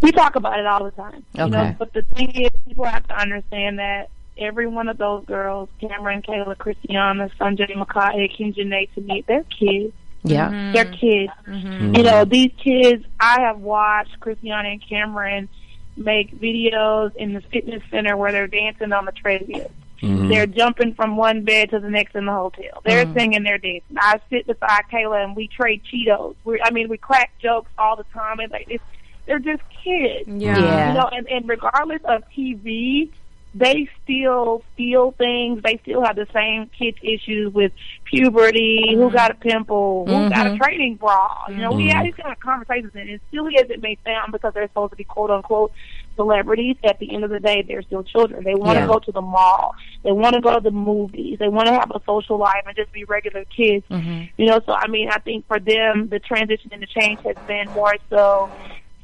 [0.00, 1.24] We talk about it all the time.
[1.34, 1.50] You Okay.
[1.50, 5.68] know, but the thing is, people have to understand that every one of those girls,
[5.82, 9.92] Camryn, Kayla, Christiana, Sunjai, Makai, Kim Janae, to me, they're kids.
[10.22, 10.50] Yeah.
[10.50, 10.72] Mm-hmm.
[10.72, 11.32] They're kids.
[11.46, 11.96] Mm-hmm.
[11.96, 15.48] You know, these kids, I have watched Christiana and Camryn
[15.96, 19.70] make videos in the fitness center where they're dancing on the treadmill.
[20.00, 20.28] Mm-hmm.
[20.28, 22.82] They're jumping from one bed to the next in the hotel.
[22.84, 23.14] They're mm.
[23.14, 23.96] singing, they're dancing.
[23.96, 26.36] I sit beside Kayla and we trade Cheetos.
[26.44, 28.38] We, I mean, we crack jokes all the time.
[28.38, 28.84] And like, it's,
[29.28, 30.26] they're just kids.
[30.26, 30.88] Yeah.
[30.88, 33.10] You know, and, and regardless of TV,
[33.54, 35.62] they still feel things.
[35.62, 37.72] They still have the same kids issues with
[38.04, 39.16] puberty, who mm-hmm.
[39.16, 40.62] got a pimple, who got a mm-hmm.
[40.62, 41.46] training bra.
[41.48, 41.96] You know, we mm-hmm.
[41.96, 44.92] have these kind of conversations, and as silly as it may sound, because they're supposed
[44.92, 45.72] to be quote unquote
[46.16, 48.44] celebrities, at the end of the day, they're still children.
[48.44, 48.86] They want to Yeah.
[48.86, 49.74] go to the mall.
[50.02, 51.38] They want to go to the movies.
[51.38, 53.84] They want to have a social life and just be regular kids.
[54.36, 57.36] You know, so I mean, I think for them, the transition and the change has
[57.46, 58.50] been more so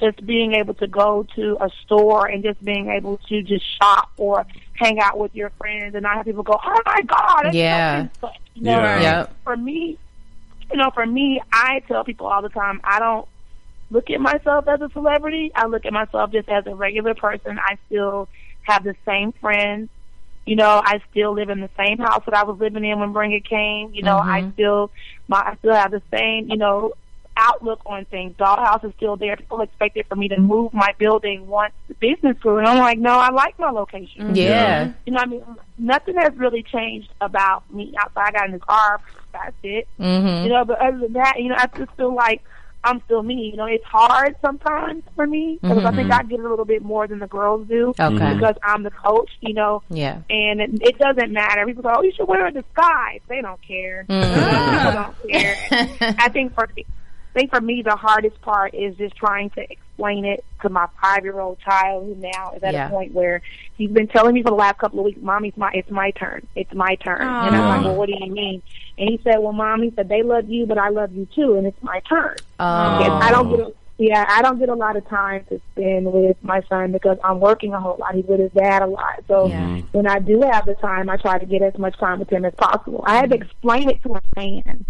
[0.00, 4.10] just being able to go to a store and just being able to just shop
[4.16, 7.56] or hang out with your friends and not have people go, oh my god, it's
[7.56, 8.08] Yeah.
[8.20, 9.00] so and You know, Yeah.
[9.00, 9.36] Yep.
[9.44, 9.98] for me,
[10.70, 13.28] you know, for me, I tell people all the time, I don't
[13.90, 15.52] look at myself as a celebrity.
[15.54, 17.58] I look at myself just as a regular person.
[17.58, 18.28] I still
[18.62, 19.88] have the same friends.
[20.46, 23.12] You know, I still live in the same house that I was living in when
[23.12, 23.94] Bring It came.
[23.94, 24.52] You know, I mm-hmm.
[24.52, 24.90] still,
[25.28, 26.92] my, I still have the same, you know,
[27.36, 28.34] outlook on things.
[28.36, 29.36] Dollhouse is still there.
[29.36, 32.98] People expected for me to move my building once the business grew, and I'm like,
[32.98, 34.26] no, I like my location.
[34.28, 34.34] Mm-hmm.
[34.34, 34.92] Yeah.
[35.06, 35.44] You know, what I mean,
[35.78, 38.28] nothing has really changed about me outside.
[38.28, 39.00] I got in the car.
[39.32, 39.88] That's it.
[39.98, 40.44] Mm-hmm.
[40.44, 42.42] You know, but other than that, you know, I just feel like
[42.84, 43.50] I'm still me.
[43.50, 46.20] You know, it's hard sometimes for me because I think mm-hmm.
[46.20, 48.02] I get a little bit more than the girls do Okay.
[48.02, 48.38] Mm-hmm.
[48.38, 49.30] because I'm the coach.
[49.40, 50.20] You know, Yeah.
[50.30, 51.66] and it, it doesn't matter.
[51.66, 54.04] People go, "Oh, you should wear a disguise." They don't care.
[54.04, 54.22] People
[54.92, 55.56] don't care.
[56.18, 56.68] I think for
[57.34, 60.86] I think for me, the hardest part is just trying to explain it to my
[61.02, 62.86] five year old child who now is at Yeah.
[62.86, 63.42] a point where
[63.76, 66.12] he's been telling me for the last couple of weeks, "Mommy, it's my it's my
[66.12, 66.46] turn.
[66.54, 68.62] It's my turn." And I'm like, "Well, what do you mean?"
[68.98, 71.56] And he said, "Well, Mom," he said, "they love you, but I love you too,
[71.56, 73.00] and it's my turn." Oh.
[73.00, 73.56] Yes, I don't oh.
[73.56, 76.92] get a, yeah, I don't get a lot of time to spend with my son
[76.92, 78.14] because I'm working a whole lot.
[78.14, 79.24] He's with his dad a lot.
[79.26, 79.80] So Yeah.
[79.90, 82.44] when I do have the time, I try to get as much time with him
[82.44, 83.02] as possible.
[83.06, 83.44] I had to mm-hmm.
[83.44, 84.84] explain it to a fan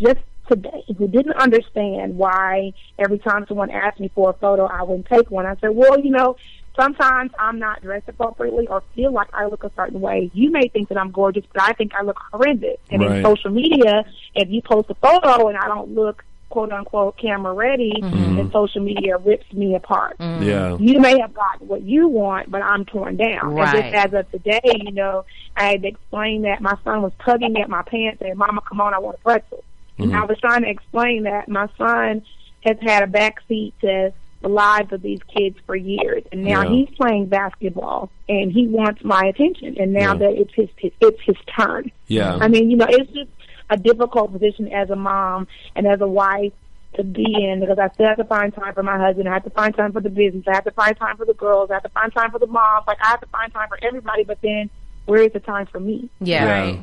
[0.00, 4.82] just today who didn't understand why every time someone asked me for a photo, I
[4.82, 5.46] wouldn't take one.
[5.46, 6.36] I said, well, you know,
[6.78, 10.30] sometimes I'm not dressed appropriately or feel like I look a certain way.
[10.34, 12.78] You may think that I'm gorgeous, but I think I look horrendous.
[12.90, 13.16] And Right.
[13.18, 17.54] in social media, if you post a photo and I don't look quote unquote camera
[17.54, 18.36] ready, mm-hmm.
[18.36, 20.18] then social media rips me apart.
[20.18, 20.42] Mm-hmm.
[20.42, 20.76] Yeah.
[20.78, 23.54] You may have gotten what you want, but I'm torn down.
[23.54, 23.74] Right.
[23.74, 25.24] And just as of today, you know,
[25.56, 28.80] I had to explain that my son was tugging at my pants saying, Mama, come
[28.80, 29.64] on, I want a pretzel.
[30.02, 30.28] And I mm-hmm.
[30.28, 32.22] was trying to explain that my son
[32.64, 36.70] has had a backseat to the lives of these kids for years, and now Yeah.
[36.70, 39.76] he's playing basketball, and he wants my attention.
[39.78, 40.20] And now Yeah.
[40.20, 41.90] that it's his, his it's his turn.
[42.06, 42.38] Yeah.
[42.40, 43.30] I mean, you know, it's just
[43.68, 46.52] a difficult position as a mom and as a wife
[46.94, 49.28] to be in because I still have to find time for my husband.
[49.28, 50.44] I have to find time for the business.
[50.48, 51.70] I have to find time for the girls.
[51.70, 52.86] I have to find time for the moms.
[52.86, 54.24] Like I have to find time for everybody.
[54.24, 54.70] But then,
[55.06, 56.10] where is the time for me?
[56.20, 56.44] Yeah.
[56.44, 56.80] Yeah.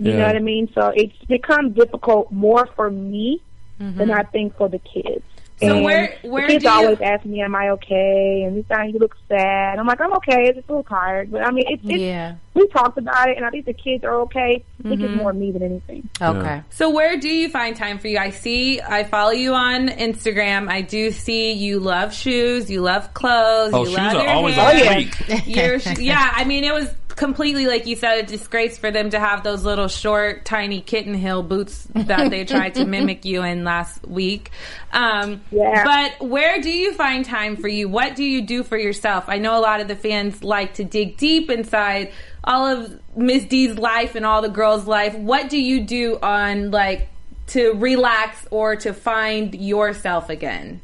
[0.00, 0.18] You Yeah.
[0.18, 0.68] know what I mean?
[0.74, 3.40] So it's become difficult more for me
[3.80, 3.98] mm-hmm.
[3.98, 5.22] than I think for the kids.
[5.60, 8.56] So and where- where the kids do you- always ask me, "Am I okay?" And
[8.56, 9.78] this time you look sad.
[9.78, 10.48] I'm like, "I'm okay.
[10.48, 12.36] I'm just a little tired." But I mean, it's, it's Yeah.
[12.54, 14.64] we talked about it, and I think the kids are okay.
[14.82, 15.16] I think it's mm-hmm.
[15.18, 16.08] more me than anything.
[16.18, 16.62] Okay.
[16.70, 18.16] So where do you find time for you?
[18.16, 20.70] I see, I follow you on Instagram.
[20.70, 24.30] I do see you love shoes, you love clothes, Oh, you shoes love are your
[24.30, 24.96] always hair.
[24.96, 25.46] on fleek.
[25.56, 26.88] Your sh- yeah, I mean, it was
[27.20, 31.12] completely, like you said, a disgrace for them to have those little short, tiny kitten
[31.12, 34.50] heel boots that they tried to mimic you in last week.
[34.90, 35.84] Um, Yeah.
[35.84, 37.90] But where do you find time for you?
[37.90, 39.24] What do you do for yourself?
[39.28, 42.10] I know a lot of the fans like to dig deep inside
[42.42, 45.14] all of Miss D's life and all the girls' life.
[45.14, 47.10] What do you do on like
[47.48, 50.80] to relax or to find yourself again?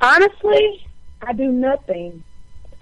[0.00, 0.84] Honestly,
[1.22, 2.24] I do nothing.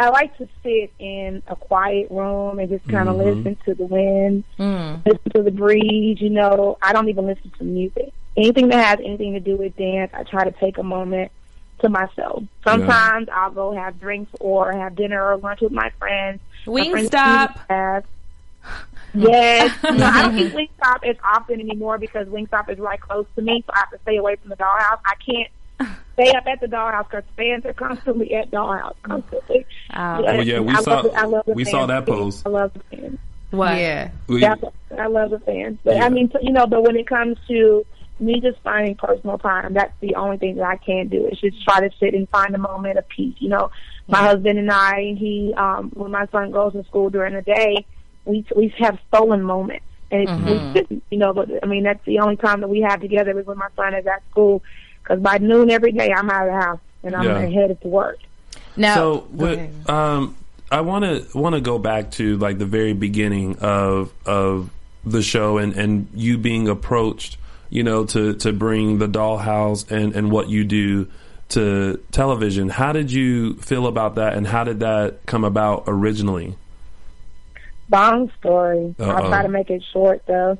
[0.01, 3.43] I like to sit in a quiet room and just kind of mm-hmm.
[3.43, 5.05] listen to the wind, mm.
[5.05, 6.21] listen to the breeze.
[6.21, 8.13] You know, I don't even listen to music.
[8.37, 11.33] Anything that has anything to do with dance, I try to take a moment
[11.81, 12.45] to myself.
[12.63, 16.41] Sometimes I'll go have drinks or have dinner or lunch with my friends.
[16.67, 17.55] My friends Wingstop.
[17.55, 18.05] do that.
[19.15, 19.75] Yes.
[19.83, 23.65] no, I don't eat Wingstop as often anymore because Wingstop is right close to me,
[23.67, 25.01] so I have to stay away from the dollhouse.
[25.07, 25.49] I can't
[26.21, 29.67] stay up at the dollhouse because fans are constantly at dollhouse, constantly.
[29.95, 30.23] Oh.
[30.23, 32.47] Well, yeah, we I saw- love the- I love the we saw that post.
[32.47, 33.19] I love the fans.
[33.51, 33.77] What?
[33.79, 34.11] Yeah.
[34.27, 34.55] We- Yeah,
[34.99, 35.79] I love the fans.
[35.85, 36.05] But Yeah.
[36.07, 37.85] I mean, you know, but when it comes to
[38.21, 41.27] me just finding personal time, that's the only thing that I can do.
[41.29, 43.37] Is just try to sit and find a moment of peace.
[43.39, 43.71] You know,
[44.09, 47.87] my husband and I, he, um, when my son goes to school during the day,
[48.25, 49.85] we we have stolen moments.
[50.11, 52.81] And it's, we shouldn't, you know, but I mean, that's the only time that we
[52.81, 54.63] have together is when my son is at school.
[55.09, 57.47] Because by noon every day, I'm out of the house and I'm Yeah.
[57.47, 58.19] headed to work.
[58.77, 60.37] Now, So, what, um,
[60.71, 64.71] I want to want to go back to like the very beginning of of
[65.05, 67.39] the show and and you being approached,
[67.71, 71.09] you know, to to bring the dollhouse and and what you do
[71.51, 72.69] to television.
[72.69, 76.57] How did you feel about that, and how did that come about originally?
[77.91, 78.95] long story.
[79.01, 79.11] Uh-oh.
[79.11, 80.59] I'll try to make it short though.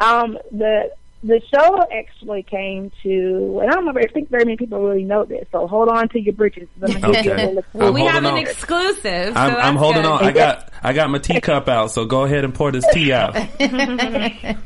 [0.00, 0.90] Um, the
[1.22, 3.92] the show actually came to, and I don't know.
[3.96, 5.46] I think very many people really know this.
[5.50, 6.68] So hold on to your britches.
[6.82, 7.46] I'm gonna give you a Okay.
[7.54, 9.34] little I'm we have holding an exclusive.
[9.34, 10.10] so I'm, I'm holding good.
[10.10, 10.24] on.
[10.24, 13.34] I got I got my teacup out, so go ahead and pour this tea out.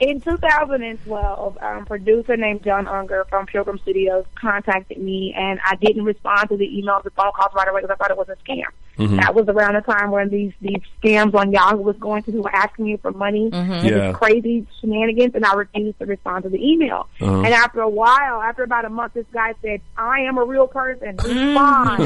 [0.00, 6.04] In 2012, um, producer named John Unger from Pilgrim Studios contacted me, and I didn't
[6.04, 8.34] respond to the emails and phone calls right away because I thought it was a
[8.44, 8.64] scam.
[8.98, 9.16] Mm-hmm.
[9.16, 12.42] That was around the time when these these scams on Yahoo was going to, who
[12.42, 13.72] were asking you for money, mm-hmm.
[13.72, 14.06] and Yeah.
[14.08, 17.08] these crazy shenanigans, and I refused to respond to the email.
[17.20, 17.36] Uh-huh.
[17.38, 20.66] And after a while, after about a month, this guy said, "I am a real
[20.66, 21.16] person.
[21.16, 21.48] Mm-hmm.
[21.48, 22.02] Respond."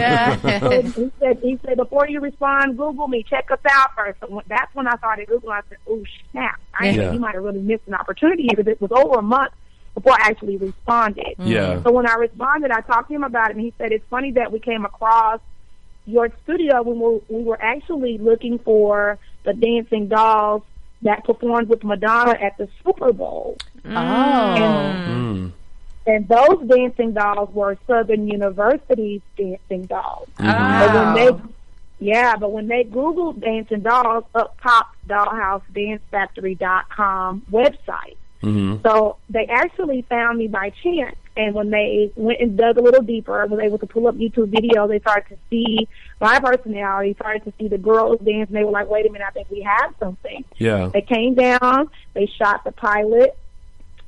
[0.96, 3.24] So he said, "He said before you respond, Google me.
[3.28, 4.20] Check us out first.
[4.20, 5.52] So that's when I started Googling.
[5.52, 6.60] I said, "Oh snap!
[6.78, 7.12] I Yeah.
[7.12, 9.52] you might have really missed an opportunity because it was over a month
[9.94, 11.82] before I actually responded." Yeah.
[11.82, 14.30] So when I responded, I talked to him about it, and he said, "It's funny
[14.32, 15.40] that we came across
[16.06, 20.62] your studio when we, we were actually looking for the dancing dolls
[21.02, 23.88] that performed with Madonna at the Super Bowl." oh.
[23.88, 25.52] Mm.
[26.08, 30.28] And those dancing dolls were Southern University's dancing dolls.
[30.38, 30.80] Mm-hmm.
[30.80, 31.14] But when Oh.
[31.98, 38.16] they, yeah, but when they Googled dancing dolls, up popped dollhousedancefactory.com website.
[38.42, 38.82] Mhm.
[38.82, 41.16] So they actually found me by chance.
[41.36, 44.50] And when they went and dug a little deeper, was able to pull up YouTube
[44.50, 45.86] videos, they started to see
[46.18, 49.26] my personality, started to see the girls dance, and they were like, wait a minute,
[49.28, 50.44] I think we have something.
[50.56, 50.88] Yeah.
[50.92, 53.36] They came down, they shot the pilot,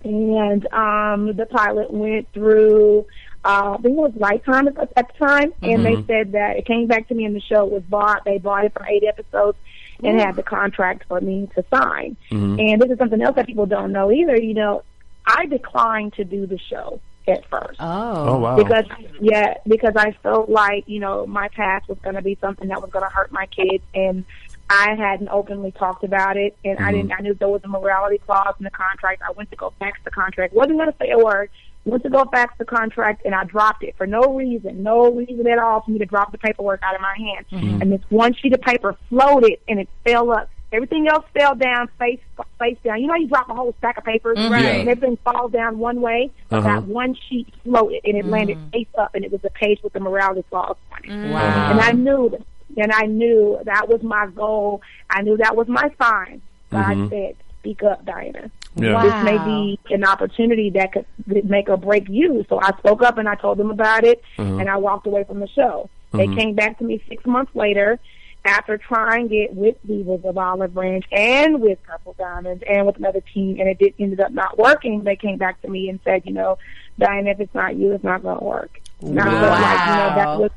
[0.05, 3.05] and um, the pilot went through.
[3.45, 6.67] Uh, I think it was Lifetime at, at the time, and they said that it
[6.67, 8.25] came back to me, and the show was bought.
[8.25, 9.59] They bought it for eight episodes,
[10.03, 10.27] and mm-hmm.
[10.27, 12.17] had the contract for me to sign.
[12.31, 12.61] Mm-hmm.
[12.61, 14.37] And this is something else that people don't know either.
[14.37, 14.83] You know,
[15.27, 18.29] I declined to do the show at first Oh.
[18.29, 18.57] Oh wow.
[18.57, 18.87] because
[19.21, 22.81] yeah, because I felt like you know my past was going to be something that
[22.81, 24.25] was going to hurt my kids, and
[24.71, 26.97] I hadn't openly talked about it, and I mm-hmm.
[26.97, 27.13] didn't.
[27.13, 29.23] I knew there was a morality clause in the contract.
[29.27, 31.51] I went to go fax the contract, wasn't going to say a word.
[31.85, 35.47] Went to go fax the contract, and I dropped it for no reason, no reason
[35.47, 37.47] at all for me to drop the paperwork out of my hand.
[37.51, 37.83] Mm-hmm.
[37.83, 40.51] And this one sheet of paper floated, and it fell up.
[40.71, 42.21] Everything else fell down, face
[42.59, 43.01] face down.
[43.01, 44.53] You know, you drop a whole stack of papers, mm-hmm.
[44.53, 44.65] Right.
[44.65, 46.31] and everything falls down one way.
[46.51, 46.69] But Uh-huh.
[46.69, 48.31] That one sheet floated, and it mm-hmm.
[48.31, 51.33] landed face up, and it was a page with the morality clause on it.
[51.33, 51.71] Wow.
[51.71, 52.37] And I knew,
[52.77, 54.83] and I knew that was my goal.
[55.09, 56.43] I knew that was my sign.
[56.71, 58.51] God said, "Speak up, Diana.
[58.79, 58.95] Yeah.
[58.95, 59.03] Wow.
[59.03, 61.07] This may be an opportunity that could
[61.45, 64.57] make or break you." So I spoke up and I told them about it, uh-huh.
[64.57, 65.91] and I walked away from the show.
[66.13, 66.37] They uh-huh.
[66.37, 67.99] came back to me six months later.
[68.45, 73.21] After trying it with Divas of Olive Branch and with Purple Diamonds and with another
[73.35, 76.23] team, and it did, ended up not working, they came back to me and said,
[76.25, 76.57] you know,
[76.99, 78.81] Diane, if it's not you, it's not going to work.
[79.03, 80.41] And I felt like, you know, that Wow.
[80.41, 80.51] was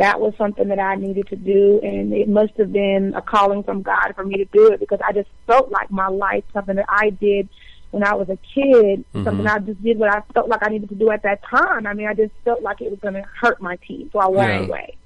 [0.00, 3.62] that was something that I needed to do, and it must have been a calling
[3.62, 6.76] from God for me to do it because I just felt like my life, something
[6.76, 7.50] that I did
[7.90, 9.24] when I was a kid, mm-hmm.
[9.24, 11.86] something I just did what I felt like I needed to do at that time.
[11.86, 14.28] I mean, I just felt like it was going to hurt my team, so I
[14.28, 14.66] walked Yeah.
[14.66, 14.96] away.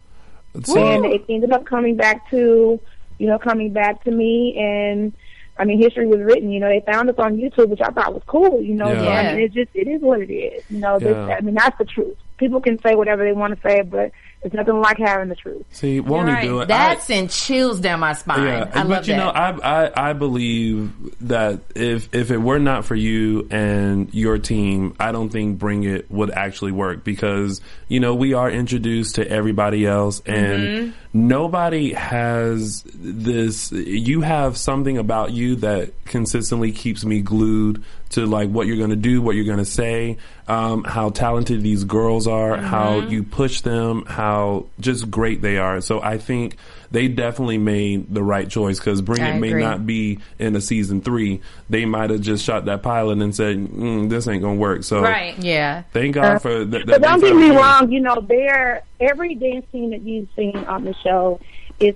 [0.78, 2.78] and it ended up coming back to,
[3.18, 5.12] you know, coming back to me and.
[5.56, 6.50] I mean, history was written.
[6.50, 8.60] You know, they found us on YouTube, which I thought was cool.
[8.60, 9.08] You know, Yeah.
[9.08, 10.64] I mean, it's just it is what it is.
[10.68, 12.16] You know, this, I mean, that's the truth.
[12.38, 14.10] People can say whatever they want to say, but
[14.44, 15.64] it's nothing like having the truth.
[15.72, 16.68] See, won't You're he do it?
[16.68, 18.42] That I- sent chills down my spine.
[18.46, 19.18] Yeah, I but love you that.
[19.18, 20.92] know, I, I I believe
[21.26, 25.84] that if if it were not for you and your team, I don't think Bring
[25.84, 31.92] It would actually work because you know we are introduced to everybody else and nobody
[31.94, 33.72] has this.
[33.72, 38.90] You have something about you that consistently keeps me glued to like what you're going
[38.90, 43.22] to do, what you're going to say, um, how talented these girls are, how you
[43.24, 44.33] push them, how
[44.80, 45.80] just great they are.
[45.80, 46.56] So I think
[46.90, 49.62] they definitely made the right choice because Bring I It may agree.
[49.62, 51.40] not be in a season three.
[51.68, 55.02] They might have just shot that pilot and said, mm, "This ain't gonna work." So
[55.02, 55.34] Right.
[55.38, 55.82] yeah.
[55.92, 56.86] thank God for that.
[56.86, 60.84] But don't get me wrong, you know, there every dance team that you've seen on
[60.84, 61.40] the show
[61.80, 61.94] is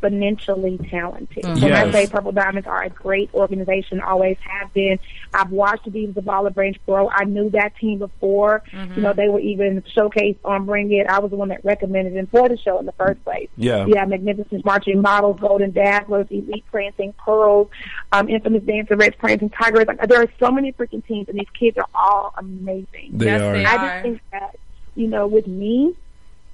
[0.00, 1.44] exponentially talented.
[1.44, 4.98] When I say Purple Diamonds are a great organization, always have been.
[5.34, 7.08] I've watched the Divas of Olive Branch grow.
[7.10, 8.62] I knew that team before.
[8.72, 11.06] You know, they were even showcased on Bring It.
[11.06, 13.48] I was the one that recommended them for the show in the first place.
[13.56, 13.86] Yeah.
[13.86, 17.68] Yeah, magnificent marching models, golden dazzlers, elite prancing pearls,
[18.12, 19.86] um, infamous dancer, reds prancing tigers.
[19.86, 23.10] Like there are so many freaking teams, and these kids are all amazing.
[23.12, 23.52] They Yes, are.
[23.52, 23.88] they I are.
[23.88, 24.56] just think that,
[24.94, 25.94] you know, with me,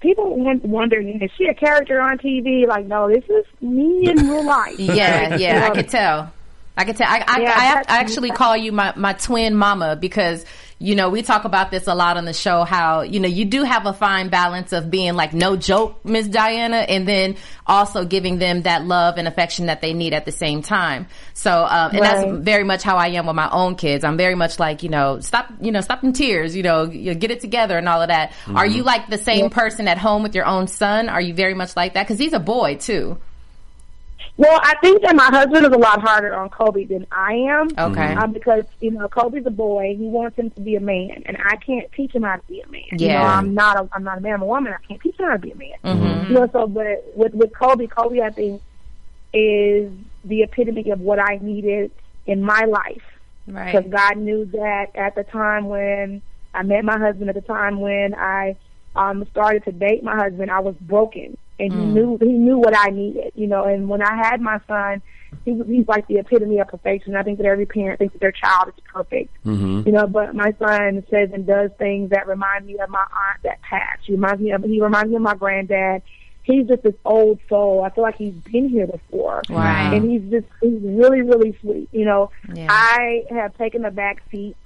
[0.07, 2.67] people won- wonder, is she a character on TV?
[2.67, 4.79] Like, no, this is me in real life.
[4.79, 6.33] Yeah, yeah, I could tell.
[6.77, 7.09] I could tell.
[7.09, 7.55] I, I, Yeah,
[7.89, 10.45] I, I actually call you my, my twin mama because,
[10.79, 13.47] you know, we talk about this a lot on the show how, you know, you
[13.47, 18.05] do have a fine balance of being like no joke, Miss Diana, and then also
[18.05, 21.07] giving them that love and affection that they need at the same time.
[21.33, 22.21] So, um, and Right.
[22.21, 24.05] that's very much how I am with my own kids.
[24.05, 27.15] I'm very much like, you know, stop, you know, stop them tears, you know, you
[27.15, 28.33] get it together and all of that.
[28.55, 31.09] Are you like the same person at home with your own son?
[31.09, 32.07] Are you very much like that?
[32.07, 33.17] Cause he's a boy too.
[34.39, 37.69] Well, I think that my husband is a lot harder on Kobe than I am.
[37.79, 38.15] Okay.
[38.15, 41.39] Um, because you know Kobe's a boy, he wants him to be a man, and
[41.43, 42.83] I can't teach him how to be a man.
[42.93, 43.39] You know, Yeah.
[43.39, 44.75] I'm not a I'm not a man, I'm a woman.
[44.75, 45.73] I can't teach him how to be a man.
[45.85, 46.33] Mm-hmm.
[46.33, 48.61] You know, so but with with Kobe, Kobe, I think
[49.33, 49.91] is
[50.25, 51.91] the epitome of what I needed
[52.27, 53.03] in my life.
[53.47, 53.67] Right.
[53.73, 56.21] Because God knew that at the time when
[56.53, 58.57] I met my husband, at the time when I
[58.97, 62.77] um, started to date my husband, I was broken, and he knew he knew what
[62.77, 63.65] I needed, you know.
[63.65, 65.01] And when I had my son,
[65.45, 67.17] he he's like the epitome of perfection.
[67.17, 69.83] I think that every parent thinks that their child is perfect, Mm-hmm.
[69.87, 70.07] you know.
[70.07, 74.03] But my son says and does things that remind me of my aunt that passed.
[74.05, 76.03] He reminds me of he reminds me of my granddad.
[76.43, 77.83] He's just this old soul.
[77.83, 79.93] I feel like he's been here before Wow.
[79.93, 81.89] and he's just he's really really sweet.
[81.93, 82.69] You know, Yeah.
[82.71, 84.57] I have taken a back seat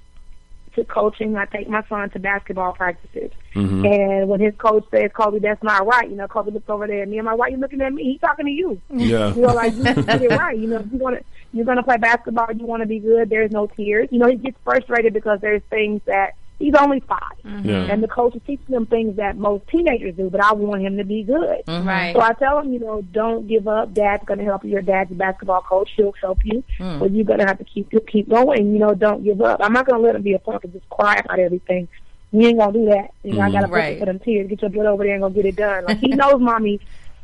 [0.75, 1.35] to coaching.
[1.35, 3.85] I take my son to basketball practices, Mm-hmm.
[3.85, 7.01] and when his coach says, "Kobe, that's not right," you know, Kobe looks over there
[7.03, 7.19] at me.
[7.19, 8.03] I'm like, "Why are you looking at me?
[8.03, 9.33] He's talking to you." Yeah.
[9.33, 10.57] You know, like you get it right.
[10.57, 12.47] You know, if you want to, you're going to play basketball.
[12.55, 13.29] You want to be good.
[13.29, 14.07] There's no tears.
[14.11, 17.69] You know, he gets frustrated because there's things that he's only 5 mm-hmm.
[17.69, 17.75] Yeah.
[17.91, 20.29] and the coach is teaching him things that most teenagers do.
[20.29, 21.63] But I want him to be good.
[21.67, 21.87] Mm-hmm.
[21.87, 22.15] Right.
[22.15, 23.93] So I tell him, you know, don't give up.
[23.93, 24.71] Dad's going to help you.
[24.71, 25.91] Your dad's a basketball coach.
[25.95, 26.63] He'll help you.
[26.79, 26.99] Mm.
[26.99, 28.73] But you're going to have to keep keep going.
[28.73, 29.59] You know, don't give up.
[29.63, 31.87] I'm not going to let him be a punk and just cry about everything.
[32.31, 33.11] We ain't going to do that.
[33.23, 33.71] You know, I got mm-hmm.
[33.73, 33.99] to Right.
[33.99, 34.47] for them tears.
[34.49, 35.83] Get your butt over there and go get it done.
[35.85, 36.79] Like, he knows mommy.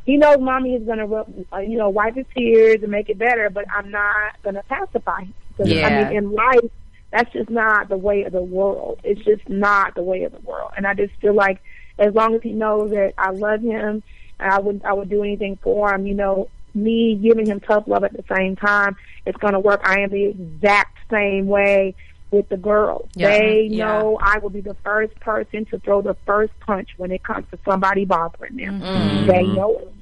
[0.05, 3.17] He knows mommy is going to, uh, you know, wipe his tears and make it
[3.17, 5.33] better, but I'm not going to pacify him.
[5.57, 5.87] 'Cause, Yeah.
[5.87, 6.71] I mean, in life,
[7.11, 8.99] that's just not the way of the world.
[9.03, 10.71] It's just not the way of the world.
[10.75, 11.61] And I just feel like
[11.97, 14.03] as long as he knows that I love him
[14.39, 17.85] and I would I would do anything for him, you know, me giving him tough
[17.87, 18.95] love at the same time,
[19.25, 19.81] it's gonna work.
[19.83, 21.95] I am the exact same way
[22.29, 23.09] with the girls.
[23.15, 23.31] Yeah.
[23.31, 23.39] Mm-hmm.
[23.47, 23.85] They Yeah.
[23.85, 27.45] know I will be the first person to throw the first punch when it comes
[27.51, 28.81] to somebody bothering them.
[28.81, 29.27] Mm-hmm.
[29.27, 29.93] They know it.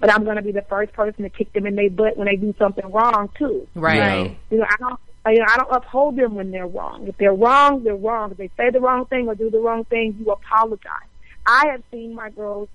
[0.00, 2.36] But I'm gonna be the first person to kick them in their butt when they
[2.36, 3.66] do something wrong too.
[3.74, 3.96] Right.
[3.96, 4.34] Yeah.
[4.50, 5.00] You know, I don't.
[5.24, 7.06] I, I don't uphold them when they're wrong.
[7.06, 8.32] If they're wrong, they're wrong.
[8.32, 11.08] If they say the wrong thing or do the wrong thing, you apologize.
[11.46, 12.68] I have seen my girls,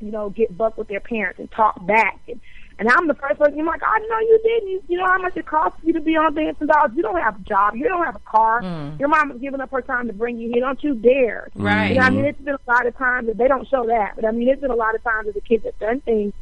[0.00, 2.40] you know, get bucked with their parents and talk back, and,
[2.78, 3.58] and I'm the first person.
[3.58, 4.68] I'm like, oh, I know you didn't.
[4.68, 6.90] You, you know how much it costs you to be on Dancing Dolls.
[6.94, 7.74] You don't have a job.
[7.74, 8.60] You don't have a car.
[8.62, 8.98] Mm.
[9.00, 10.60] Your mom is giving up her time to bring you here.
[10.60, 11.48] Don't you dare.
[11.54, 11.90] Right.
[11.90, 14.16] You know, I mean, it's been a lot of times that they don't show that,
[14.16, 16.34] but I mean, it's been a lot of times that the kids have done things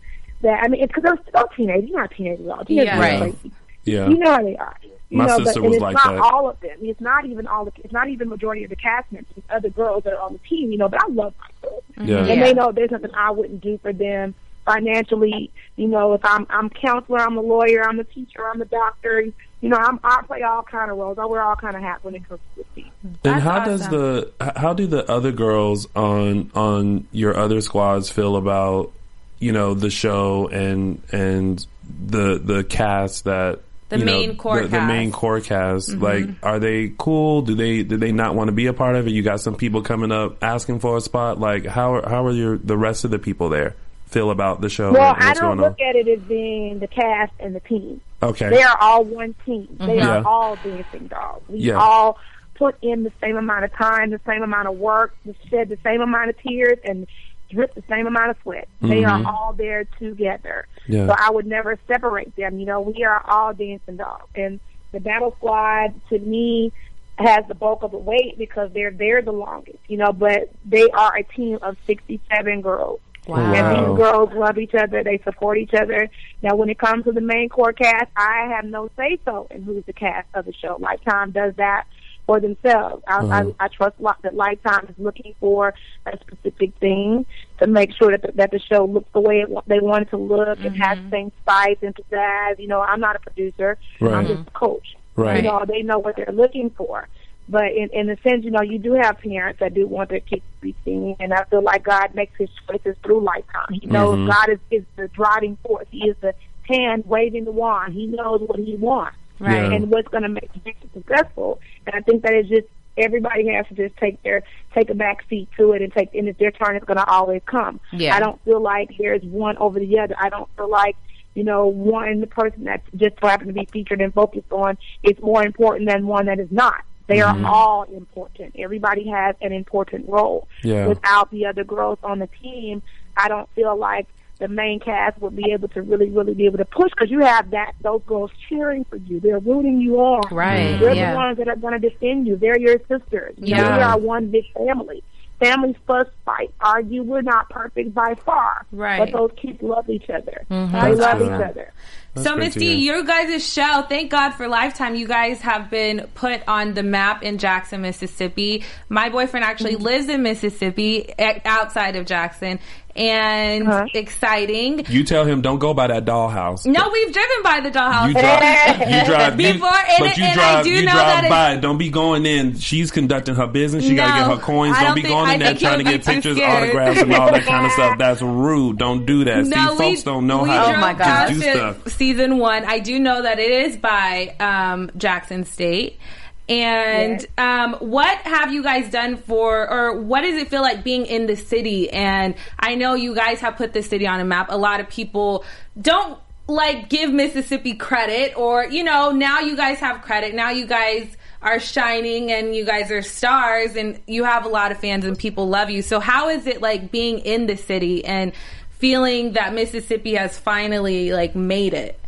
[0.43, 1.89] that I mean, it's because they're still teenagers.
[1.89, 2.65] You're not teenagers at all.
[2.65, 3.01] Teenagers Yeah.
[3.01, 3.33] Right.
[3.33, 3.53] crazy.
[3.85, 4.09] Yeah.
[4.09, 4.77] You know how they are.
[5.11, 6.21] You My know, sister but, was and it's like not that.
[6.21, 6.79] all of them.
[6.81, 7.73] It's not even all the.
[7.77, 9.33] It's not even majority of the cast members.
[9.37, 10.73] It's other girls that are on the team.
[10.73, 12.09] You know, but I love my girls, mm-hmm.
[12.09, 12.27] Yeah.
[12.27, 15.51] and they know there's nothing I wouldn't do for them financially.
[15.77, 19.21] You know, if I'm I'm counselor, I'm a lawyer, I'm a teacher, I'm a doctor.
[19.61, 21.19] You know, I'm I play all kind of roles.
[21.19, 22.93] I wear all kind of hats when it comes to the team.
[23.03, 28.11] And That's how does the how do the other girls on on your other squads
[28.11, 28.93] feel about
[29.39, 31.65] you know the show and and
[32.07, 33.61] the the cast that
[33.95, 35.21] The you know, main core the, the main cast.
[35.21, 36.03] core cast Mhm.
[36.03, 39.07] like are they cool do they do they not want to be a part of
[39.07, 42.33] it you got some people coming up asking for a spot like how how are
[42.33, 43.75] your the rest of the people there
[44.07, 46.87] feel about the show Well, and I don't going look at it as being the
[46.87, 48.01] cast and the team.
[48.23, 49.67] okay They are all one team.
[49.81, 50.19] They Yeah.
[50.19, 51.43] are all dancing dolls.
[51.49, 51.79] We Yeah.
[51.81, 52.19] all
[52.55, 55.17] put in the same amount of time, the same amount of work,
[55.51, 57.09] shed the same amount of tears, and
[57.55, 58.69] drip the same amount of sweat.
[58.81, 59.27] They Mhm.
[59.27, 60.67] are all there together.
[60.87, 61.07] Yeah.
[61.07, 62.59] So I would never separate them.
[62.59, 64.29] You know, we are all dancing dolls.
[64.35, 64.61] And
[64.93, 66.73] the battle squad, to me,
[67.17, 70.91] has the bulk of the weight because they're there the longest, you know, but they
[70.91, 73.01] are a team of 67 girls.
[73.27, 73.55] Wow.
[73.55, 75.03] And these girls love each other.
[75.03, 76.11] They support each other.
[76.43, 79.63] Now, when it comes to the main core cast, I have no say so in
[79.63, 80.77] who's the cast of the show.
[80.79, 81.87] Lifetime does that
[82.27, 83.03] for themselves.
[83.07, 83.53] I, Uh-huh.
[83.59, 85.75] I, I trust that Lifetime is looking for
[86.07, 87.27] a specific thing
[87.59, 90.11] to make sure that the, that the show looks the way it, they want it
[90.11, 90.59] to look.
[90.65, 92.59] It has the same spice and pizzazz.
[92.59, 93.79] You know, I'm not a producer.
[94.01, 94.97] I'm just a coach.
[95.17, 95.37] Right.
[95.37, 97.09] You know, they know what they're looking for.
[97.47, 100.21] But in, in a sense, you know, you do have parents that do want their
[100.21, 103.67] kids to be seen, and I feel like God makes his choices through lifetime.
[103.71, 104.29] He knows Mhm.
[104.29, 105.87] God is, is the driving force.
[105.91, 106.35] He is the
[106.67, 107.93] hand waving the wand.
[107.93, 109.55] He knows what he wants Right.
[109.71, 109.73] Yeah.
[109.77, 111.61] and what's going to make the it successful.
[111.87, 112.67] And I think that it's just
[112.97, 114.43] everybody has to just take their
[114.75, 117.07] take a back seat to it and take and it's their turn is going to
[117.07, 117.81] always come.
[117.93, 118.15] Yeah.
[118.15, 120.15] I don't feel like there's one over the other.
[120.19, 120.97] I don't feel like
[121.35, 125.45] you know one person that just happened to be featured and focused on is more
[125.45, 126.83] important than one that is not.
[127.07, 127.45] They Mhm.
[127.45, 128.55] are all important.
[128.59, 130.49] Everybody has an important role.
[130.63, 130.87] Yeah.
[130.87, 132.83] Without the other girls on the team,
[133.17, 134.07] I don't feel like
[134.39, 137.21] the main cast would be able to really, really be able to push because you
[137.21, 139.21] have that those girls cheering for you.
[139.21, 140.23] They're rooting you on.
[140.35, 141.13] Right, They're yeah.
[141.13, 142.37] the ones that are going to defend you.
[142.37, 143.35] They're your sisters.
[143.39, 143.77] You know, Yeah.
[143.77, 145.03] we are one big family.
[145.41, 147.03] Families fuss, fight, argue.
[147.03, 148.65] We're not perfect by far.
[148.71, 148.99] Right.
[148.99, 150.45] But those kids love each other.
[150.51, 150.73] Mhm.
[150.73, 151.27] They That's love good.
[151.27, 151.73] each other.
[152.17, 156.41] so, Miss D, you guys' show, thank God for Lifetime, you guys have been put
[156.47, 158.63] on the map in Jackson, Mississippi.
[158.89, 161.13] My boyfriend actually lives in Mississippi,
[161.45, 162.61] outside of Jackson,
[162.97, 163.87] and Uh-huh.
[163.95, 164.85] exciting.
[164.89, 168.09] you tell him don't go by that dollhouse No, we've driven by the dollhouse.
[168.09, 170.93] You drive, you drive you- before, and, but you and drive, I do you know
[170.93, 171.53] drive that by.
[171.55, 172.57] it's, Don't be going in.
[172.59, 173.85] She's conducting her business.
[173.85, 174.77] She got to get her coins.
[174.77, 176.63] Don't, don't be think- going I in there trying to get pictures, scared.
[176.65, 177.99] autographs, and all that kind of stuff.
[177.99, 178.79] That's rude.
[178.79, 179.45] Don't do that.
[179.47, 181.89] No, See, folks don't know how drove to past just do stuff.
[181.89, 185.99] Season one, I do know that it is by um, Jackson State.
[186.47, 191.07] And um, what have you guys done for, or what does it feel like being
[191.07, 191.89] in the city?
[191.91, 194.49] And I know you guys have put the city on a map.
[194.51, 195.45] A lot of people
[195.81, 200.35] don't like give Mississippi credit, or you know, now you guys have credit.
[200.35, 204.71] Now you guys are shining, and you guys are stars, and you have a lot
[204.71, 205.81] of fans, and people love you.
[205.81, 208.33] So how is it like being in the city and
[208.69, 211.99] feeling that Mississippi has finally like made it?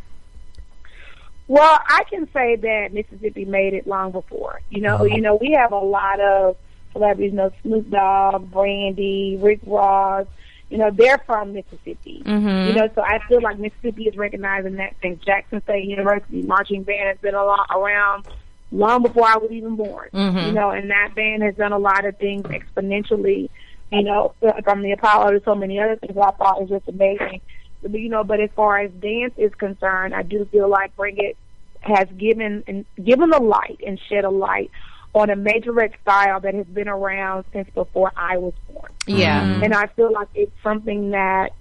[1.48, 4.60] Well, I can say that Mississippi made it long before.
[4.70, 6.56] You know, you know, we have a lot of
[6.92, 10.26] celebrities, you know, Snoop Dogg, Brandy, Rick Ross.
[10.70, 12.22] You know, they're from Mississippi.
[12.24, 12.68] Mhm.
[12.68, 15.20] You know, so I feel like Mississippi is recognizing that thing.
[15.24, 18.26] Jackson State University marching band has been a lot around
[18.72, 20.08] long before I was even born.
[20.12, 20.46] Mhm.
[20.46, 23.48] You know, and that band has done a lot of things exponentially.
[23.92, 24.32] You know,
[24.64, 27.40] from the Apollo to so many other things I thought was just amazing.
[27.82, 31.16] But, you know, but as far as dance is concerned, I do feel like Bring
[31.18, 31.36] It
[31.80, 34.70] has given and given a light and shed a light
[35.14, 38.90] on a majorette style that has been around since before I was born.
[39.06, 39.42] Yeah.
[39.42, 39.62] Mhm.
[39.64, 41.52] and I feel like it's something that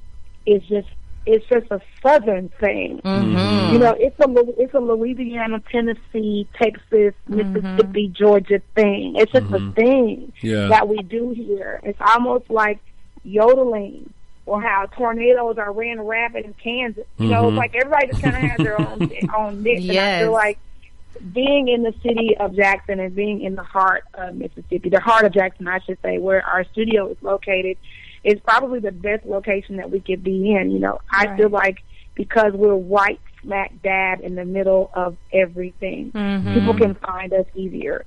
[0.46, 0.88] is just
[1.28, 3.02] it's just a southern thing.
[3.04, 3.74] Mhm.
[3.74, 9.16] You know, it's a Lu- it's a Louisiana, Tennessee, Texas, Mississippi, Georgia thing.
[9.16, 10.68] It's just a thing Yeah.
[10.68, 11.80] that we do here.
[11.84, 12.78] It's almost like
[13.24, 14.12] yodeling
[14.46, 17.06] or how tornadoes are ran rapid in Kansas.
[17.18, 17.48] You know, Mhm.
[17.50, 19.90] it's like everybody just kind of has their own own niche.
[19.90, 20.58] And I feel like
[21.34, 25.26] being in the city of Jackson and being in the heart of Mississippi, the heart
[25.26, 27.78] of Jackson, I should say, where our studio is located,
[28.24, 30.72] is probably the best location that we could be in.
[30.72, 31.78] You know, I feel like
[32.16, 36.54] because we're white smack dab in the middle of everything, Mhm.
[36.54, 38.06] people can find us easier.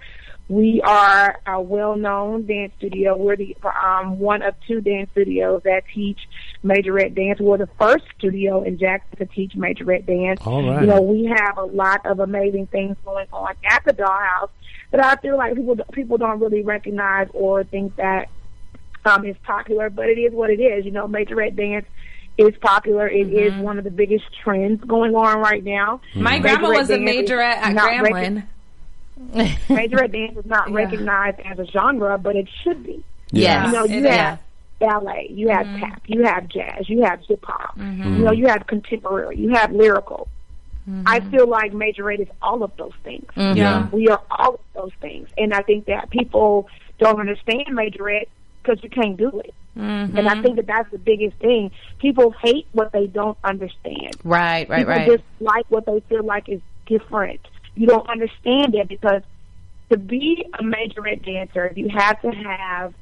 [0.48, 3.16] We are a well-known dance studio.
[3.16, 6.18] We're the um, one of two dance studios that teach
[6.64, 7.38] majorette dance.
[7.38, 10.40] We're the first studio in Jackson to teach majorette dance.
[10.46, 10.80] All right.
[10.80, 14.48] You know, we have a lot of amazing things going on at the Dollhouse
[14.90, 18.30] that I feel like people people don't really recognize or think that
[19.04, 19.90] um, is popular.
[19.90, 20.86] But it is what it is.
[20.86, 21.84] You know, majorette dance
[22.38, 23.06] is popular.
[23.06, 26.00] It is one of the biggest trends going on right now.
[26.14, 28.46] My grandma was a Majorette dance at not Grambling.
[29.68, 30.76] majorette dance is not Yeah.
[30.76, 33.02] recognized as a genre, but it should be.
[33.30, 33.66] Yeah.
[33.66, 34.38] You know, you It- have
[34.78, 35.80] ballet, you have mm-hmm.
[35.80, 38.16] tap, you have jazz, you have hip hop, mm-hmm.
[38.16, 40.28] you know, you have contemporary, you have lyrical.
[41.04, 41.30] I mm-hmm.
[41.30, 43.26] feel like Majorette is all of those things.
[43.36, 43.88] Yeah.
[43.90, 46.66] We are all of those things, and I think that people
[46.98, 48.28] don't understand Majorette
[48.62, 49.52] because you can't do it.
[49.78, 51.70] And I think that that's the biggest thing.
[51.98, 54.16] People hate what they don't understand.
[54.24, 55.06] Right, right, People right.
[55.06, 57.40] just like what they feel like is different.
[57.78, 59.22] You don't understand it because
[59.90, 62.92] to be a majorette dancer, you have to have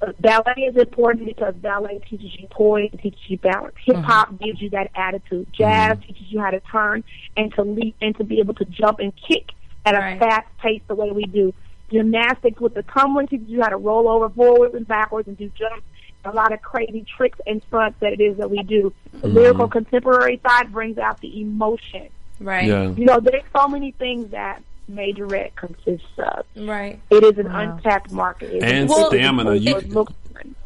[0.00, 3.74] uh, ballet is important because ballet teaches you poise, teaches you balance.
[3.84, 4.06] Hip uh-huh.
[4.06, 5.46] hop gives you that attitude.
[5.52, 6.06] Jazz mm-hmm.
[6.06, 7.04] teaches you how to turn
[7.36, 9.50] and to leap and to be able to jump and kick
[9.84, 10.18] at a Right.
[10.18, 11.52] fast pace the way we do.
[11.90, 15.50] Gymnastics with the tumbling teaches you how to roll over forwards and backwards and do
[15.50, 15.84] jumps.
[16.24, 18.94] A lot of crazy tricks and stunts that it is that we do.
[19.12, 19.36] The mm-hmm.
[19.36, 22.08] lyrical contemporary side brings out the emotion.
[22.40, 22.66] Right.
[22.66, 22.88] Yeah.
[22.90, 26.44] You know, there's so many things that Majorette consists of.
[26.56, 27.00] Right.
[27.10, 28.52] It is an untapped market.
[28.56, 29.52] It And is- stamina.
[29.52, 30.12] it You- looks-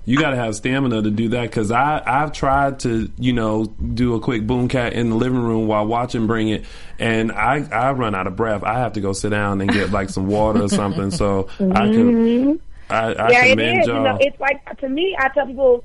[0.07, 3.67] You got to have stamina to do that because I I've tried to you know
[3.67, 6.65] do a quick boom kack in the living room while watching Bring It,
[6.99, 8.65] and I I run out of breath.
[8.65, 11.63] I have to go sit down and get like some water or something so I
[11.91, 12.59] can
[12.89, 13.31] I, I Mm-hmm.
[13.31, 13.87] yeah, it commend is.
[13.87, 14.03] You y'all.
[14.05, 15.15] know, it's like to me.
[15.21, 15.85] I tell people,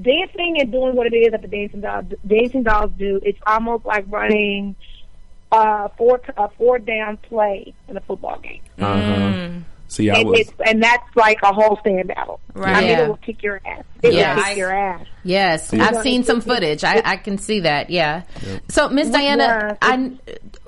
[0.00, 3.20] dancing and doing what it is that the dancing dolls, dancing dolls do.
[3.22, 4.74] It's almost like running
[5.52, 8.62] uh, four a four down play in a football game.
[8.78, 9.60] uh-huh.
[9.92, 12.40] See, I And, was it's, and that's like a whole stand battle.
[12.54, 12.76] Right.
[12.76, 13.04] I mean, Yeah.
[13.04, 13.84] it will kick your ass.
[14.02, 14.36] It Yes.
[14.36, 15.06] will kick your ass.
[15.24, 15.84] Yes, Yeah.
[15.84, 16.82] I've seen some footage.
[16.82, 17.90] I, I can see that.
[17.90, 18.22] Yeah.
[18.68, 20.10] So, Miss Diana, I